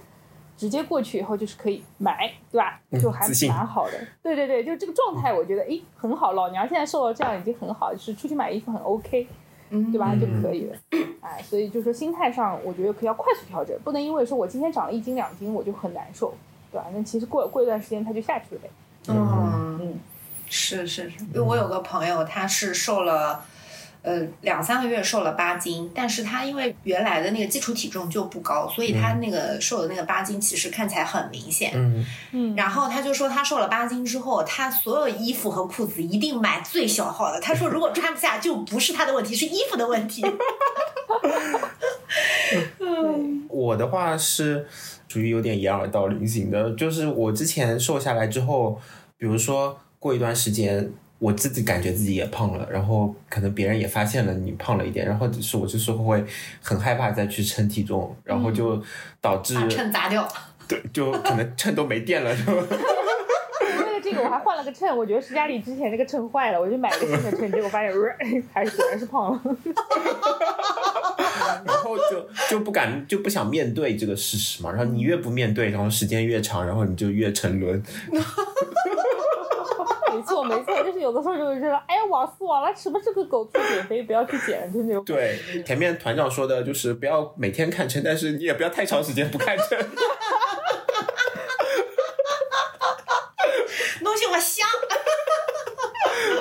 [0.55, 2.79] 直接过去以后就是可以买，对吧？
[3.01, 3.93] 就还蛮好的。
[4.23, 6.33] 对对对，就这个状态，我觉得诶很好。
[6.35, 9.27] 老娘现在瘦到这样已经很好，就是出去买衣服很 OK，
[9.91, 10.13] 对吧？
[10.13, 10.77] 嗯就可以了。
[11.21, 16.35] 哎，所以就是说心态上，我觉得可以要快速调整，不能因为说我今天长了一斤两斤我就很难受，
[16.71, 16.87] 对吧？
[16.93, 18.71] 那其实过过一段时间它就下去了呗。
[19.09, 20.01] 嗯，嗯
[20.49, 23.45] 是是是，因为我有个朋友，他是瘦了。
[24.03, 31.71] 呃，两三个月瘦了八斤，但是他因为原来的那个基础体重就不高，所以他那个瘦的那个八斤其实看起来很明显。
[31.75, 37.41] 嗯嗯，然后他就说，他瘦了八斤之后，他所有衣服和裤子一定买最小号的。
[37.41, 40.25] 他说，如果穿不下，就不是他的问题，是衣服的问题。
[42.81, 44.67] 嗯 我的话是
[45.07, 48.81] 属于有点掩耳盗铃型的，就是我之前瘦下来之后，
[49.17, 50.91] 比如说过一段时间，
[51.23, 56.25] 我自己感觉自己也胖了，然后可能别人也发现了你胖了一点，然后只是我这时候会
[56.61, 58.83] 很害怕再去称体重，然后就
[59.21, 60.27] 导致、把秤砸掉。
[60.67, 68.17] 对，就可能秤都没电了，就 为了这个我还换了个秤，我觉得施家里之前那个秤坏了，我就买了个新的秤，结果发现、呃、
[68.53, 69.41] 还是果然是胖了。
[71.65, 77.81] 然后就就不敢就不想面对这个事实嘛，然后你越不面对，然后时间越长，然后你就越沉沦。
[80.23, 85.05] 没错没错，就是有的时候就会觉得，哎呀，网死网了，什么这个狗屁减肥， 不要去减，就那种。
[85.05, 89.79] 对，前面团长说的就是不要每天看称，但是你也不要太长时间不看称。
[94.05, 94.67] 东西我香。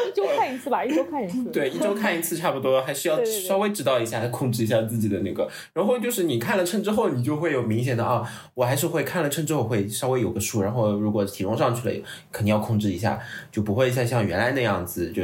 [0.07, 1.43] 一周看一次吧，一周看一次。
[1.53, 5.47] 对，一周看一次差不多，还是要稍微知道一下，控制一下自己的那个。
[5.73, 11.95] 然后就是你看了称之后，你就会有明显的啊，我还是会看了称之后会稍微有个数，然后如果体重上去了，
[12.31, 13.19] 肯定要控制一下，
[13.51, 15.21] 就不会再像原来那样子就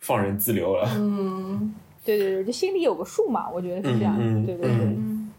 [0.00, 0.88] 放任自流了。
[0.96, 4.16] 嗯对对对，就心里有个数嘛，我觉得是这样。
[4.44, 4.70] 对对对。
[4.70, 5.30] 嗯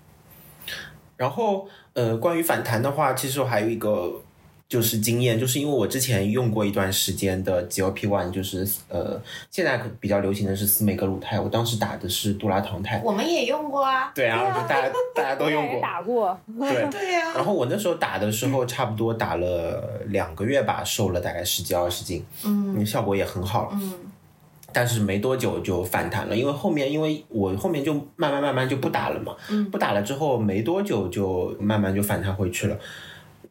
[1.18, 4.22] 然后呃，关于反弹的话，其实我还有一个
[4.70, 9.18] 就是经验，就是因为我之前用过一段时间的 GLP one，就是呃，
[9.50, 13.02] 现在比较流行的是司美格鲁肽，我当时打的是杜拉糖肽。
[13.04, 14.12] 我们也用过啊。
[14.14, 15.80] 对啊，就大家 大家都用过。
[15.80, 16.90] 打过，对。
[16.92, 23.70] 对呀、然后我那时候打的时候，差不多打了两个月吧，瘦了大概十几二十斤，嗯效果也很好。
[23.74, 23.94] 嗯
[24.74, 32.78] 但是没多久就反弹了，因为后面因为我后面就慢慢慢慢就不打了嘛，嗯不打了之后没多久就慢慢就反弹回去了。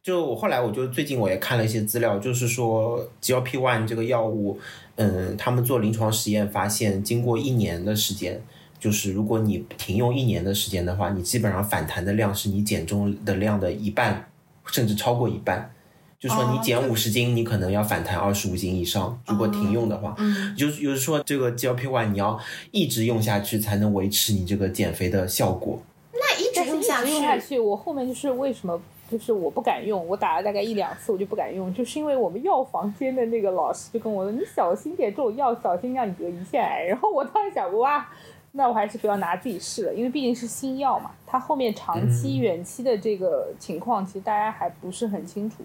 [0.07, 4.57] 就我后来我就最近我也看了一些资料，就是说 GLP one 这个药物，
[4.95, 8.41] 嗯，他们做临床实验发现，经过一年的时间，
[8.79, 14.31] 就是如果你停用一年的时间的话，你基本上反弹的量是你减重的量的一半，
[14.67, 15.75] 甚至超过一半。
[16.21, 19.21] 就说你减哦五十斤，你可能要反弹二十五斤以上。
[19.27, 22.39] 如果停用的话，嗯就是就是说这个 GLP-1 你要
[22.71, 25.83] 一直用下去，才能维持你这个减肥的效果。
[26.13, 36.85] 那一直直用下用下，去，我后面就是为什么就是我不敢用，我打了大概一两次我就不敢用，就是因为我们药房间的那个老师就跟我说，你小心点，这种药小心让你得胰腺癌。
[36.85, 38.09] 然后我当时想，哇，
[38.53, 45.63] 那我还是不要拿自己试了，因为毕竟是新药嘛，它后面长期、嗯远期的这个情况，其实大家还不是很清楚。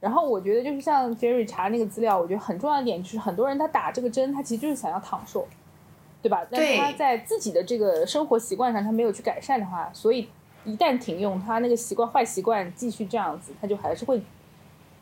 [0.00, 5.44] 然后我觉得就是像 Jerry 查那个资料，我觉得很重要的点就是很多人他打这个针，他其实就是想要躺瘦，
[6.22, 6.46] 对吧？
[6.48, 10.28] 但是他在自己的这个生活习惯上他没有去改善的话，所以
[10.68, 14.20] 一旦停用，他那个习惯坏习惯继续这样子，他就还是会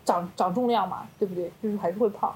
[0.05, 1.51] 长长重量嘛，对不对？
[1.63, 2.33] 就是还是会胖。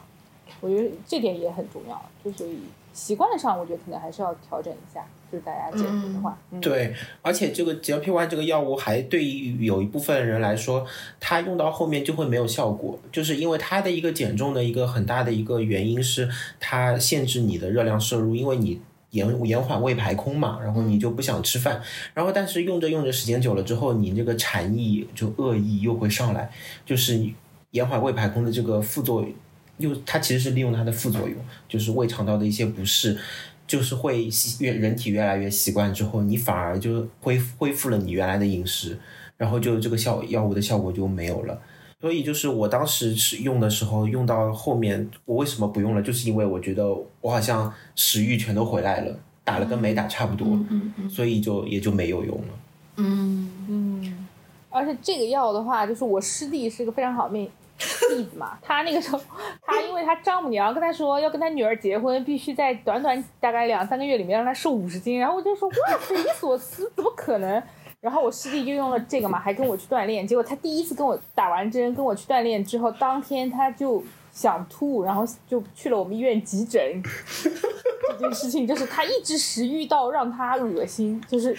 [0.60, 2.58] 我觉得这点也很重要，就所以
[2.92, 5.06] 习惯上，我觉得可能还是要调整一下。
[5.30, 10.84] 就是大家减肥的话，嗯，对，而且这个 GLP-1 这个药物还对于有一部分人来说，
[11.20, 18.80] 它用到后面就会没有效果，就是因为它的一个减重的一个很大的一个原因是它限制你的热量摄入，因为你。
[19.10, 21.80] 延延缓胃排空嘛，然后你就不想吃饭，
[22.14, 26.50] 然后但是用着用着时间久了之后，你这个馋意就恶意又会上来，
[26.86, 27.20] 就是
[27.72, 29.32] 延缓胃排空的这个副作用，
[29.78, 31.36] 又它其实是利用它的副作用，
[31.68, 33.18] 就是胃肠道的一些不适，
[33.66, 38.98] 就是会习越人体越来越习惯之后，你反而就恢恢复了你原来的饮食，
[39.36, 41.60] 然后就这个效药物的效果就没有了。
[42.00, 46.00] 所以就是我当时是用的时候，用到后面我为什么不用了？
[46.00, 46.88] 就是因为我觉得
[47.20, 52.48] 我好像食欲全都回来了，打了跟没打差不多，嗯嗯所以就也就没有用了。
[52.96, 54.26] 嗯嗯，
[54.70, 57.50] 而且这个药的话，就是我师弟是个非常好的例
[58.10, 58.58] 例子嘛。
[58.62, 59.20] 他那个时候，
[59.62, 67.62] 他因为他丈母娘跟他说要跟他女儿结婚，必须在短短大概两三个月里面让他瘦五十斤，然后我就说哇，匪夷所思，怎么可能？
[68.00, 70.26] 然后我师弟就用了这个嘛，还跟我去锻炼。
[70.26, 76.80] 结果他第一次跟我打完针，跟我去锻炼之后，当天他就想吐，然后就去了我们医院急诊。
[77.02, 81.56] 这件事情就是他一直食欲到让他恶心，就是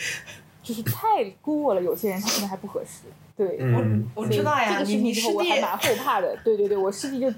[0.64, 1.82] 就是太过了。
[1.82, 3.04] 有些人他可能还不合适。
[3.38, 6.38] 对，嗯，我知道呀，这个事你你师弟情之后我还蛮后怕的。
[6.44, 7.32] 对对对，我师弟就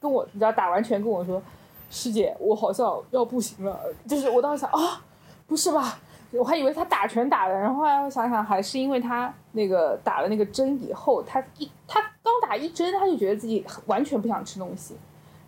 [0.00, 1.42] 跟我，你知道打完拳跟我说，
[1.90, 3.78] 师姐，我好像要不行了。
[4.08, 5.02] 就是我当时想啊，
[5.46, 5.98] 不是吧？
[6.32, 14.96] 我还以为他打拳打的，然后后来我想想，还是因为他那个打了那个针以后，他一他刚打一针，他就觉得自己完全不想吃东西。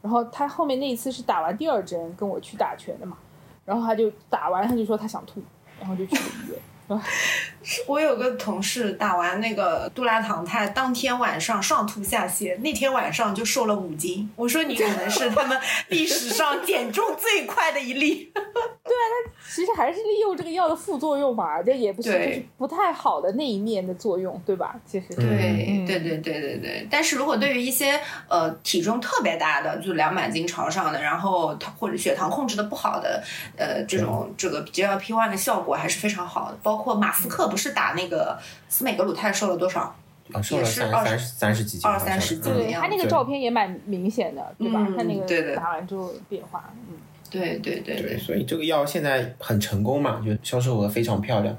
[0.02, 3.16] 然后他后面那一次是打完第二针跟我去打拳的嘛，
[3.64, 5.42] 然后他就打完他就说他想吐，
[5.80, 6.58] 然后就去了医院。
[7.86, 14.30] 我有个同事打完那个杜拉糖肽，当天晚上上吐下泻，那天晚上就瘦了五斤。
[14.36, 18.30] 我说你可能是他们历史上减重最快的一例。
[18.34, 24.76] 对啊，他其实还是利用这个药的副作用嘛，这也不是就是不太好的那一面的作用，对吧？
[24.84, 33.24] 其实，对嗯对对对对对，但是如果对于一些呃体重特别大的，就两百斤朝上的，然后他或者血糖控制的不好的，
[33.56, 36.58] 呃，这种这个 GLP-1 的效果还是非常好的。
[36.62, 39.94] 包括马斯克不是打那个斯美格鲁肽瘦了多少？
[40.32, 44.86] 啊，瘦了也是二三三十三十几斤，二三十斤嗯对他那个照片也蛮明显的，对吧？
[44.88, 46.96] 嗯他那个打完之后变化，嗯，
[47.30, 51.54] 对对对对，对，所以这个药现在很成功嘛，就销售额非常漂亮。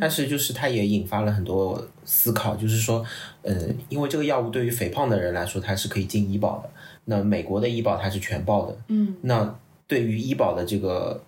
[0.00, 3.04] 但是就是它也引发了很多思考，就是说，
[3.42, 3.54] 呃，
[3.88, 6.70] 因为这个药物对于肥胖的人来说，它是可以进医保的。
[7.04, 9.54] 那美国的医保它是全报的，嗯，那
[9.86, 11.22] 对于医保的这个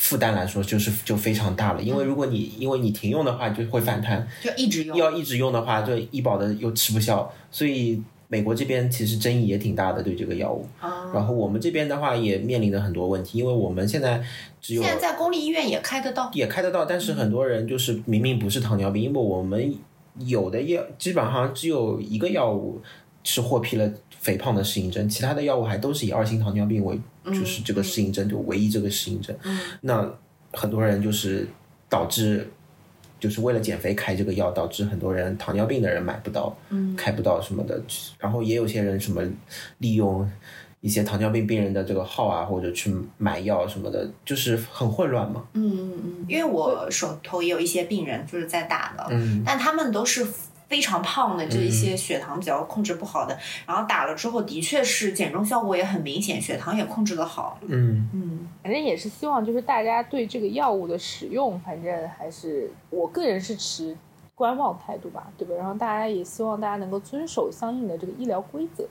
[0.00, 1.82] 负担来说，就是就非常大了。
[1.82, 4.96] 因为如果你因为你停用的话，就会反弹，就一直用。
[4.96, 10.66] 要一直用的话，这医保的又吃不消，所以美国这边其实争议也挺大的对这个药物。
[10.80, 14.24] 啊，然后我们这边的话也面临着很多问题，因为我们现在
[14.58, 16.30] 只有现在在公立医院也开得到。
[16.32, 19.74] 也开得到，但是很多人就是明明不是糖尿病，因为我们
[20.24, 22.80] 有的药基本上只有一个药物
[23.24, 29.36] 是获批了肥胖的适应症，其他的药物还都是以二型糖尿病为就是这个适应症，就唯一这个适应症。
[29.80, 30.10] 那
[30.52, 31.48] 很多人就是
[31.88, 32.50] 导致。
[33.20, 36.56] 就是为了减肥开这个药，导致很多人糖尿病的人买不到，
[36.96, 37.78] 开不到什么的。
[38.18, 39.22] 然后也有些人什么
[39.76, 40.26] 利用
[40.80, 45.44] 一些糖尿病病人的这个号啊，或者去买药什么的，就是很混乱嘛。
[45.52, 50.26] 嗯嗯，因为我手头也有一些病人就是在打的，嗯但他们都是
[50.70, 57.58] 非常胖的，这一些血糖比较控制不好的，然后打了之后的确是减重效果也很明显，血糖也控制的好。
[57.66, 63.96] 嗯嗯，反正也是希望就是大家对这个药物的使用，反正还是我个人是持
[64.36, 65.56] 观望态度吧，对吧？
[65.56, 68.86] 然后大家也希望大家能够遵守相应的这个医疗规则，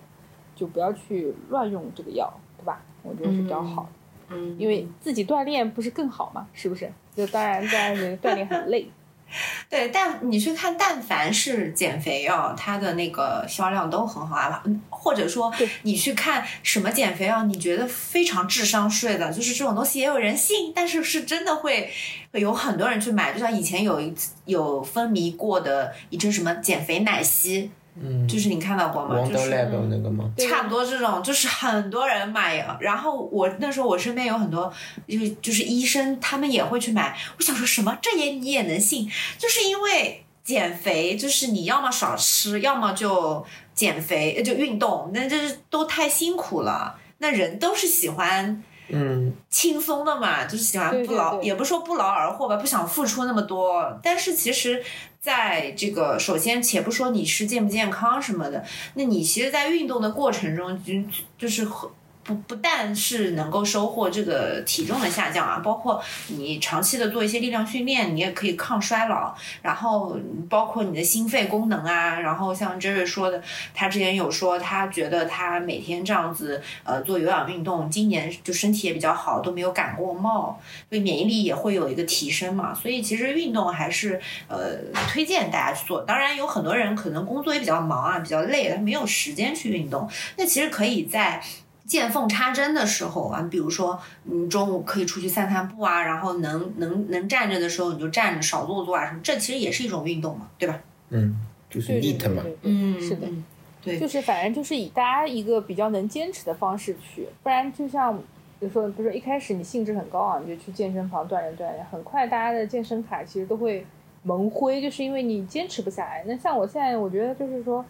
[0.53, 2.81] 就不要去乱用这个药，对吧？
[3.03, 4.35] 我觉得是比较好的。
[4.35, 6.45] 嗯，因为自己锻炼不是更好吗？
[6.51, 6.91] 是不是？
[7.15, 8.85] 就当然当然觉得锻炼很累。
[9.69, 14.61] 对，但你去看，但凡是减肥药，它的那个销量都很好啊。
[14.65, 15.49] 嗯或者说，
[15.83, 21.89] 你去看什么减肥药，你觉得非常智商税的，就是这种东西也有人信，但是是真的会
[22.33, 23.31] 会有很多人去买。
[23.31, 27.71] 就像以前有一次有风靡过的一阵什么减肥奶昔，
[28.01, 29.15] 嗯就是你看到过吗？
[29.27, 30.31] 就是 Lab 那个吗？
[30.37, 32.65] 差不多这种，就是很多人买。
[32.79, 34.71] 然后我那时候我身边有很多，
[35.07, 37.17] 就是就是医生，他们也会去买。
[37.37, 39.09] 我想说什么，这也你也能信？
[39.37, 46.97] 就是因为减肥，就是你要么少吃，要么就减肥呃就运动，那这是都太辛苦了。
[47.21, 53.99] 那人都是喜欢嗯，轻松的嘛，就是喜欢不劳，对对也不说不劳而获吧，不想付出那么多。
[54.01, 54.83] 但是其实，
[55.19, 58.63] 在这个首先，且不说你是健不健康什么的，
[58.95, 60.93] 那你其实，在运动的过程中，就
[61.37, 61.91] 就是和
[62.29, 70.15] 不不但是能够收获这个体重的下降啊，包括你长期的做一些力量训练，你也可以抗衰老，然后
[70.47, 73.41] 包括你的心肺功能啊，然后像 Jerry 说的，
[73.73, 82.75] 他之前有说他觉得他每天这样子呃做有氧运动，今年就身体也比较好，都没有感过冒，所以免疫力也会有一个提升嘛。
[82.75, 84.77] 所以其实运动还是呃
[85.11, 86.01] 推荐大家去做。
[86.01, 90.07] 当然有很多人可能工作也比较忙啊，比较累，他没有时间去运动，
[90.37, 91.41] 那其实可以在。
[91.89, 100.79] 见缝插针的时候啊，比如说，你中午可以出去散散步啊，然后能能能站着的时候你就站着，少坐坐啊什么，这其实也是一种运动嘛，对吧？
[101.09, 101.35] 嗯，
[101.69, 102.43] 就是对对 neat 嘛。
[102.43, 103.27] 对对对，嗯，是的。
[103.27, 103.43] 嗯
[103.81, 108.13] 对，就是反正就是以大家一个比较能坚持的方式去，不然就像
[108.59, 113.87] 比如说，比如说一开始你兴致很高啊，你就去健身房锻炼锻炼，很快大家的健身卡其实都会
[114.23, 116.25] 蒙灰，就是因为你坚持不下来。
[116.27, 117.83] 那像我现在，我觉得就是说，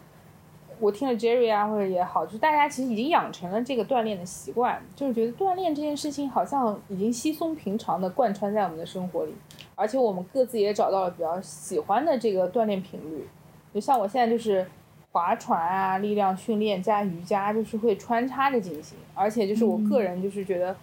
[0.80, 9.34] 我听了 Jerry 啊或者也好，就是大家其实已经养成了这个锻炼的习惯，就是觉得锻炼这件事情好像已经稀松平常的贯穿在我们的生活里，
[9.74, 13.28] 而且我们各自也找到了比较喜欢的这个锻炼频率。
[13.72, 14.66] 就像我现在就是
[15.12, 18.96] 划船啊、力量训练加瑜伽，就是会穿插着进行。
[19.14, 20.74] 而且就是我个人就是觉得，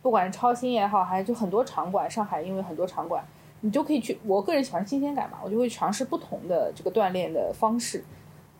[0.00, 3.24] 不管是超新也好，还是就很多场馆，上海因为很多场馆，
[3.62, 4.18] 你就可以去。
[4.24, 8.04] 我个人喜欢新鲜感嘛，我就会尝试不同的这个锻炼的方式。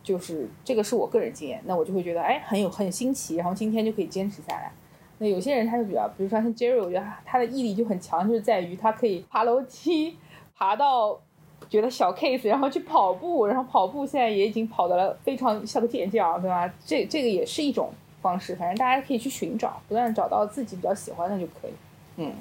[0.03, 4.71] 就是这个是我个人经验，那我就会觉得哎很有很新奇，然后今天就可以坚持下来。
[5.19, 10.17] 那有些人他就比较，比如说像 Jerry，我觉得他他的毅力就很强，就是在于他可以爬楼梯，
[10.57, 11.17] 爬到
[11.69, 16.71] 觉得小 case，然后去跑步，然后跑步现在也已经跑得了非常像个健将，对吧？
[16.85, 21.71] 这这个也是一种方式，反正大家可以去寻找，不断找到自己比较喜欢的就可以。
[22.17, 22.33] 嗯，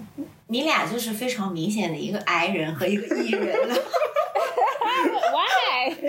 [0.49, 3.75] 你俩就是非常明显的一个 I 人和一个 E 人了。
[5.33, 5.95] Why？
[5.95, 6.09] 就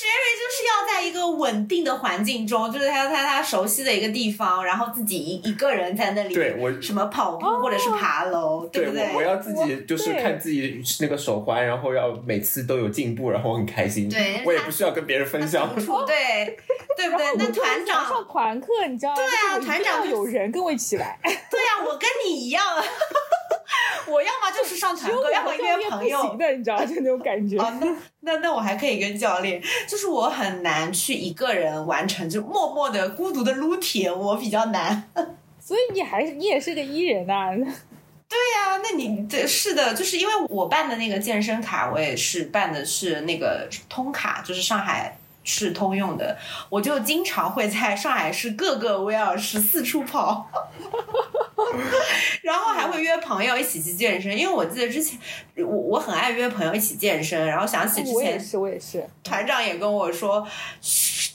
[0.00, 9.08] Jerry 就是要在一个稳定的环境中，就是他他他熟悉的一个地方，然后自己一一个人在那里，对我什么跑步或者是爬楼，对不对？
[9.14, 14.10] 我我要自己就是看自己那个手环，然后要每次都有进步，然后我很开心。
[14.10, 15.74] 对我也不需要跟别人分享。
[15.74, 15.84] 对
[16.96, 17.26] 对不对？
[17.38, 19.16] 那团上长，团课，你知道吗？
[19.16, 22.84] 对啊团长有人跟我一起来， 对呀、我跟你一样啊。
[24.06, 26.38] 我要么就是上团 课，要么约朋友行。
[26.38, 27.56] 的，你知道就那种感觉。
[27.62, 27.86] 哦，那
[28.20, 35.10] 那那我还可以跟教练，就是我很难去一个人完成，就默默的孤独的撸铁，我比较难。
[35.58, 37.50] 所以你还是你也是个 E 人呐、
[38.28, 45.16] 对呀、那你这是的，就是因为我办的那个健身卡，我也是办的是那个通卡，就是上海
[45.50, 46.38] 市通用的，
[46.68, 50.48] 我就经常会在上海市各个威尔士四处跑。
[52.42, 55.18] 然后还会约朋友一起去健身，因为我记得之前
[55.56, 59.06] 我我很爱约朋友一起健身，然后想起之前我也是，我也是。
[59.22, 60.46] 团长也跟我说，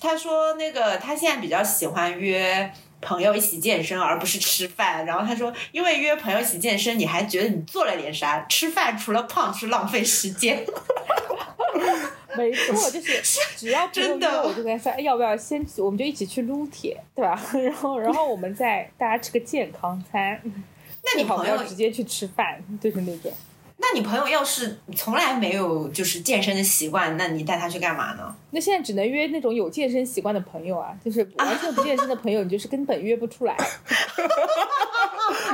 [0.01, 2.71] 他说那个他现在比较喜欢约
[3.05, 5.05] 朋友一起健身，而不是吃饭。
[5.05, 8.43] 然后他说，因为约朋友一起健身，你还觉得你做了点啥？
[8.49, 10.65] 吃饭除了胖是浪费时间。
[12.35, 13.21] 没错，就是
[13.55, 17.39] 只要真的约我就跟他说，哎，要不要先去，我们就一起去撸铁，对吧？
[17.53, 23.31] 然后，然后我们再大家吃个健康餐，那你朋友要直接去吃饭，就是那种。
[23.31, 23.54] 那
[23.95, 28.35] 你朋友要是从来没有就是健身的习惯，那你带他去干嘛呢？
[28.51, 33.55] 那现在只能约那种有健身习惯的朋友啊，就是完全不健身的朋友，你就是根本约不出来。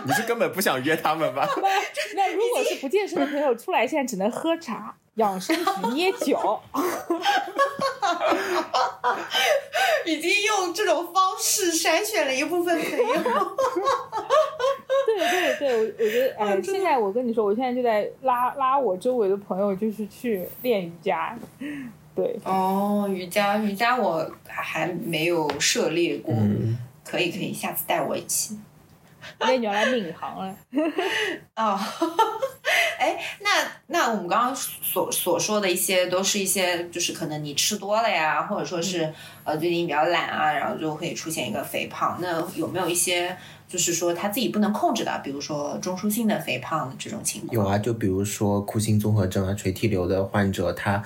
[0.04, 1.48] 你是根本不想约他们吧？
[2.16, 6.64] 那如果是不健身的朋友出来，现在只能喝茶、养生体、捏脚。
[10.04, 13.06] 已经用这种方式筛选了一部分朋友。
[15.06, 21.38] 对对对，我我觉得， 哎，现在我跟你说，我现在就在拉拉我周围的朋友，就是去练瑜伽。
[22.14, 28.60] 对，哦，瑜伽，瑜伽我还没有涉猎过，嗯，可以可以，下次带我一起。
[29.39, 30.56] 那你要来闵行了。
[31.56, 31.80] 哦，
[32.97, 33.49] 哎，那
[33.88, 42.18] 那我们刚刚所所说的一些，都是一些就是可能你吃多了呀，或者说是呃最近比较懒啊，然后就会出现一个肥胖。
[42.20, 43.38] 那有没有一些
[43.72, 47.54] 就是说他自己不能控制的，比如说中枢性的肥胖这种情况？
[47.54, 51.02] 有啊，就比如说库欣综合症啊、垂体瘤的患者，他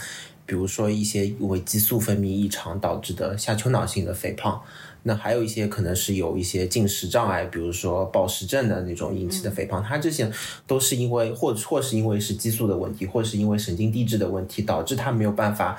[0.48, 4.60] 比如说一些因为激素分泌异常导致的下丘脑性的肥胖。
[5.08, 10.32] 那还有一些可能是有一些进食障碍，比如说暴食症的那种引起的肥胖，它这些
[10.66, 15.78] 都是因为或或是因为是激素的问题，或是因为神经递质的问题，导致他没有办法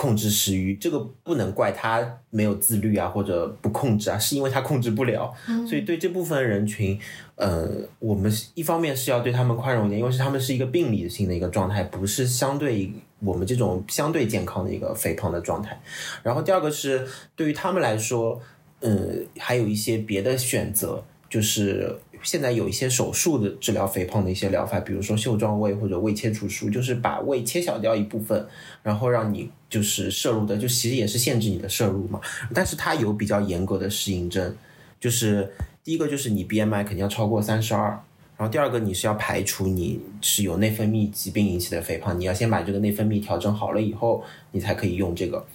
[0.00, 0.74] 控制食欲。
[0.76, 5.30] 这个不能怪他没有自律啊，或者不控制啊，是因为他控制不了。
[5.68, 6.98] 所以对这部分人群，
[7.36, 15.78] 呃，我们一方面是要对他们宽容一点，因为是他们是一个病理性的一个状态，不是相对我们这种相对健康的一个肥胖的状态。
[16.22, 18.40] 然后第二个是对于他们来说。
[18.82, 28.46] 嗯，还有一些别的选择，就是现在有一些手术的治疗肥胖的一些疗法，比如说袖状胃或者胃切除术，就是把胃切小掉一部分，
[28.82, 32.20] 然后让你就是摄入的，就其实也是限制你的摄入嘛。
[32.52, 34.54] 但是它有比较严格的适应症，
[35.00, 35.50] 就是
[35.82, 37.88] 第一个就是你 BMI 肯定要超过三十二，
[38.36, 45.46] 然后第二个你是要排除你是有内分泌疾病引起的肥胖，你要先把这个内分泌调整好了以后，你才可以用这个。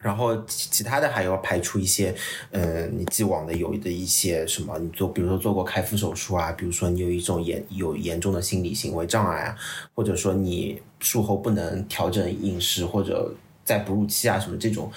[0.00, 2.14] 然后其其他的还要排除一些，
[2.50, 9.56] 呃，你既往的有的一些什么，你做比如说做过开腹手术啊，比如说你有一种严有严重的心理行为障碍啊，
[9.94, 13.34] 或者说你术后不能调整饮食或者
[13.64, 14.90] 在哺乳期啊什么这种，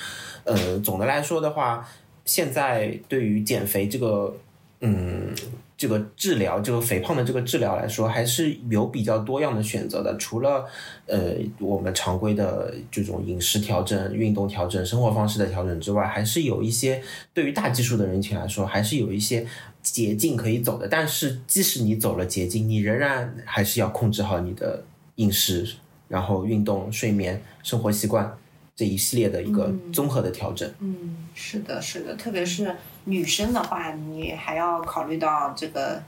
[0.44, 1.88] 呃，总的来说的话，
[2.26, 4.36] 现在对于减肥这个，
[4.82, 5.34] 嗯。
[5.82, 10.16] 这个治疗，这个肥胖的这个治疗来说，还是有比较多样的选择的。
[10.18, 10.64] 除了
[11.08, 17.02] 呃我们常规的这种饮食调整、运动调整、生活方式的调整之外，还是有一些
[17.34, 19.44] 对于大基数的人群来说，还是有一些
[19.82, 20.88] 捷径可以走的。
[20.88, 24.84] 但是，即使你走了捷径，你仍然还是要控制好你的
[25.16, 25.68] 饮食，
[26.08, 28.32] 然后运动、睡眠、生活习惯。
[28.76, 30.72] 这一系列的一个综合的调整。
[30.80, 36.02] 嗯，是的，是的，特别是女生的话，你还要考虑到这个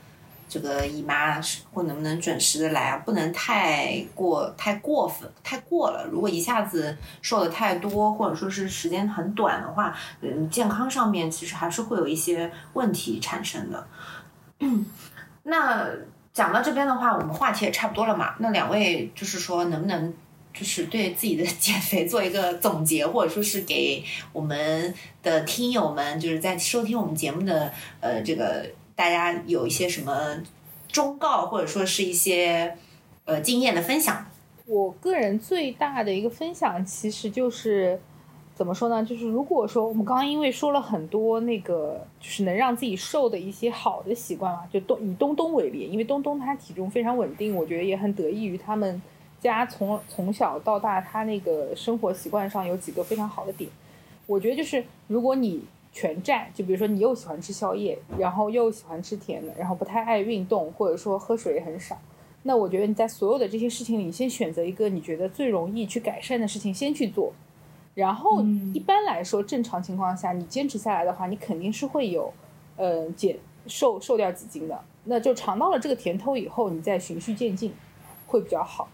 [0.50, 1.40] 这个姨妈
[1.72, 6.08] 或能不能准时的来啊，不能太过太过分太过了。
[6.12, 13.88] 如果一下子瘦的太多，或者说是时间很短的话，嗯，健康上面其实还是会有一些问题产生的。
[15.44, 15.88] 那
[16.34, 18.36] 讲到这边的话，我们话题也差不多了嘛。
[18.40, 20.14] 那两位就是说，能不能？
[20.54, 24.94] 就是对自己的 减肥做一个总结，或者说是给我们
[25.24, 30.38] 的听友们，就是在收听我们节目的呃这个大家有一些什么
[30.88, 32.78] 忠告，或者说是一些
[33.26, 34.28] 呃经验的分享。
[34.68, 38.00] 我个人最大的一个分享，其实就是
[38.56, 39.04] 怎么说呢？
[39.04, 49.02] 就是如果说我们刚刚因为说了很多那个，就是能让自己瘦的一些好的习惯嘛，就东以东东为例，因为东东他体重非常稳定，我觉得也很得益于他们。
[49.44, 53.70] 家从从小到大，他那个生活习惯上有几个非常好的点，
[54.26, 61.98] 我觉得就是如果你全占，就比如说你又喜欢吃宵夜，然后又喜欢吃甜的，然后不太爱运动，或者说喝水也很少，
[62.44, 67.32] 那我觉得你在所有的这些事情里，先选择一个你觉得最容易去改善的事情先去做，
[67.94, 68.42] 然后
[68.74, 72.34] 一般来说正常情况下，你坚持下来的话，你肯定是会有，
[72.76, 73.38] 呃减
[73.68, 77.72] 瘦瘦掉几斤的，那就尝到了这个甜头以后，你再循序渐进
[78.26, 78.88] 会比较好。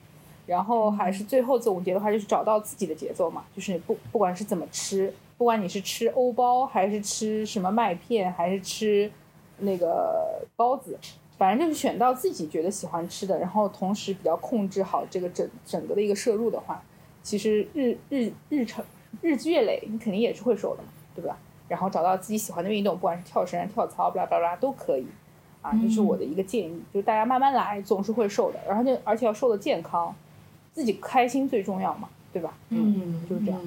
[0.50, 9.12] 然后还是最后总结的话，就是找到自己的节奏嘛，就是不不管是怎么吃，不管你是吃欧包还是吃什么麦片，还是吃
[9.60, 10.98] 那个包子，
[11.38, 16.84] 反正就是选到自己觉得喜欢吃的，然后同时比较控制好这个整整个的一个摄入的话，
[17.22, 18.84] 其实日日日程
[19.22, 21.38] 日积月累，你肯定也是会瘦的嘛，对吧？
[21.68, 25.06] 然后找到自己喜欢的运动，不管是跳绳、跳操，巴拉巴拉都可以，
[25.62, 30.16] 啊，这是我的一个建议，就是大家慢慢来，总是会瘦的，然后就而且要瘦的健康。
[30.80, 32.54] 自己开心最重要嘛，对吧？
[32.70, 33.60] 嗯，就是这样。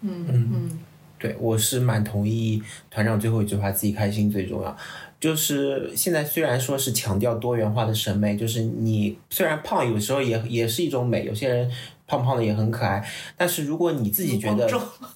[0.00, 0.78] 嗯嗯嗯，
[1.16, 2.60] 对，我是蛮同意
[2.90, 4.76] 团长最后一句话，自己开心最重要。
[5.20, 11.70] 就是现在虽然说是强调多元化的审美，就是你虽然胖，有时候也也是一种美，有些人
[12.08, 13.08] 胖胖的也很可爱。
[13.36, 14.68] 但是如果你自己觉得，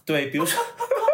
[0.05, 0.62] 对，比如说，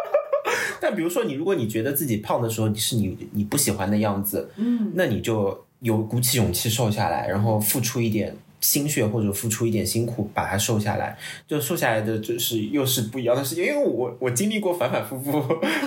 [0.79, 8.35] 但比如说你，如果你觉得自己胖的时候，你是你你不喜欢的样子，嗯，那你就有鼓起勇气瘦下来，然后付出一点。
[8.59, 13.63] 心血或者付出一点辛苦把它瘦下来，就瘦下来的就是又是不一样的事情。
[13.63, 15.41] 因为我我经历过反反复复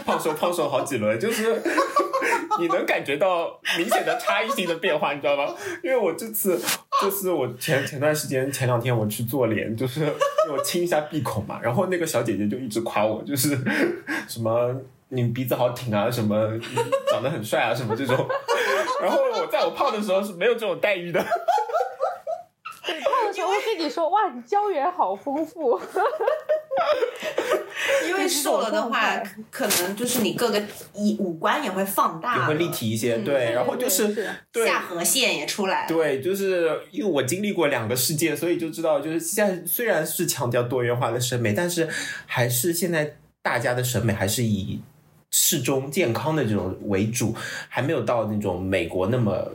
[0.05, 1.61] 胖瘦胖瘦好几轮，就是
[2.61, 5.55] 你能感觉到明显的差异性的变化，你知道吗？
[5.83, 6.61] 因为我这次
[7.03, 10.05] 就是我前前段时间前两天我去做脸，就是
[10.51, 13.59] 我清一下鼻孔嘛，然后那个小姐姐就一直夸我，就是
[14.29, 14.75] 什么
[15.09, 16.49] 你鼻子好挺啊，什么
[17.11, 18.17] 长得很帅啊，什么这种。
[19.03, 21.25] 然后我在我胖的时候是没有这种待遇的。
[23.33, 25.81] 时候跟你说，哇，你胶原好丰富。
[28.09, 30.63] 因为瘦了的话，可能就是你各个
[30.95, 33.19] 一五官也会放大，也会立体一些。
[33.19, 35.87] 对，然后就是对下颌线也出来。
[35.87, 41.89] 对，就是因为我经历过两个世界，所以就知道，就是现在虽然是强调多元化的审美，但是
[42.27, 44.81] 还是现在大家的审美还是以
[45.31, 47.35] 适中健康的这种为主，
[47.69, 49.51] 还没有到那种美国那么。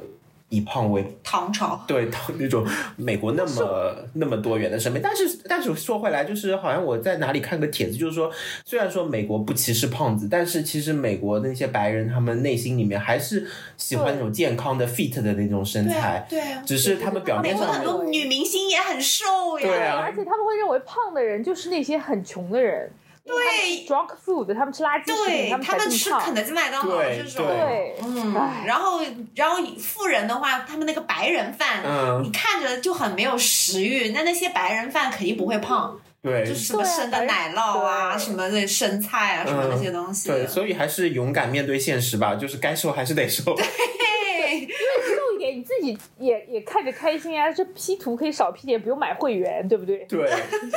[0.49, 2.65] 以胖为唐朝，对，那种
[2.95, 8.31] 美国那么那么多元的审美，但是但是说回来，就是好像我在哪里看个帖子，就是说，
[8.63, 22.89] 虽然说美国不歧视胖子，但是其实美国那些白人他们内心里面还是喜欢那种健康的 fit 的那种身材，对啊，只是他们表面上很多女明星也很瘦呀，对啊，而且他们会认为胖的人就是那些很穷的人。
[23.25, 27.45] 对，drunk food，他们吃垃圾食品，他们吃肯德基、麦当劳这种，
[28.03, 28.33] 嗯，
[28.65, 29.01] 然后，
[29.33, 31.81] 然后富人的话，他们那个白人饭，
[32.23, 34.09] 你看着就很没有食欲。
[34.09, 40.29] 那那些白人饭肯定不会胖，对，就是什么生的奶酪啊，什么的生菜啊，什么那些东西。
[40.29, 43.55] 对，所以还是勇敢面对现实吧，就是该瘦还是得瘦。
[43.55, 44.67] 对。
[45.53, 50.05] 你自己也也看着开心啊，这 P 图可以少 P 点，不用买会员，对不对？
[50.05, 50.29] 对，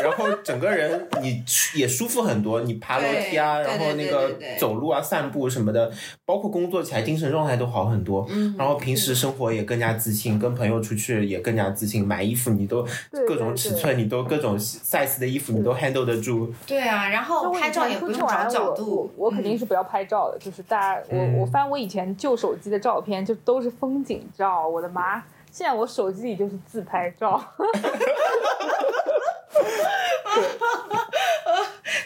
[0.03, 1.43] 然后整个人你
[1.75, 5.91] 也舒服很多，你爬楼梯啊，然后那个走路啊、散步什么的，
[6.25, 8.27] 包括工作起来精神状态都好很多。
[8.31, 12.87] 嗯，然后平时生活也更加自信，跟朋友出去也更加自信，买衣服你都
[13.27, 16.53] 各种尺寸，你都各种 size 的衣服你都 handle 得住。
[16.67, 24.58] 对啊，然后拍照也不用找角度，我肯定是不要拍照的，就是大家我我翻我以前旧手机的照片，就都是风景照。
[24.67, 25.23] 我的妈！
[25.51, 27.43] 现在我手机里就是自拍照，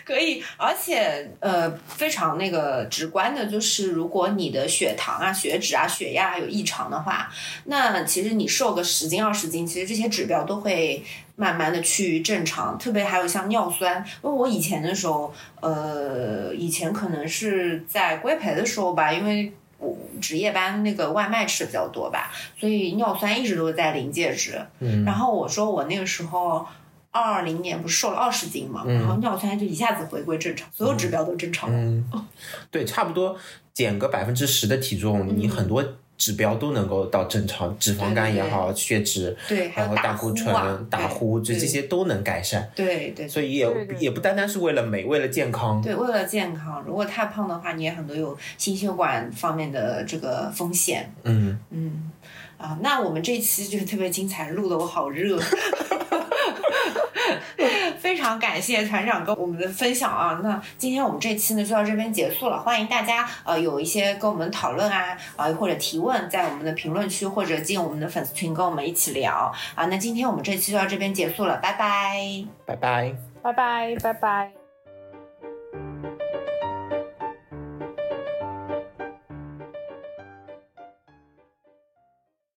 [0.07, 7.29] 可以，而且呃，非常那个直观的，就是如果你的血糖啊、血脂啊、血压有异常的话，
[7.65, 12.79] 那其实你瘦个十斤二十斤，其实这些指标都会慢慢的趋于正常。
[12.79, 19.53] 特别还有像尿酸，因为我以前的时候，呃，以前可能是在规培的时候吧，因为。
[20.21, 24.61] 值夜班那个外卖吃的比较多吧，所以尿酸一直都在临界值。
[24.81, 26.67] 嗯，然后我说我那个时候
[27.11, 31.77] 二零年不是瘦了二十斤嘛，然后尿酸就一下子回归正常，所有指标都正常了。
[31.79, 32.27] 嗯，
[32.71, 33.37] 对，差不多
[33.73, 35.85] 减个百分之十的体重，你很多。
[36.23, 40.55] 指标都能够到正常，脂肪肝也好，血脂，对，然后胆固醇、
[40.89, 42.71] 打呼，这这些都能改善。
[42.77, 43.69] 对对，所以也
[43.99, 45.83] 也不单单是为了美，为了健康。
[45.83, 46.81] 对，为了健康。
[46.87, 51.13] 如果太胖的话，你也很多有心血管方面的这个风险。
[51.25, 52.13] 嗯嗯，
[52.57, 55.37] 啊，那我们这期就特别精彩，录的我好热。
[58.23, 60.39] 非常感谢团长跟我们的分享啊！
[60.45, 69.87] 那今天我们这期呢就到这边结束了，欢迎大家呃有一些跟我们讨论啊啊或者提问，在我们的评论区或者进我们的粉丝群跟我们一起聊啊！
[69.87, 73.13] 那今天我们这期就到这边结束了，拜拜，拜拜，
[73.43, 74.62] 拜拜，拜拜。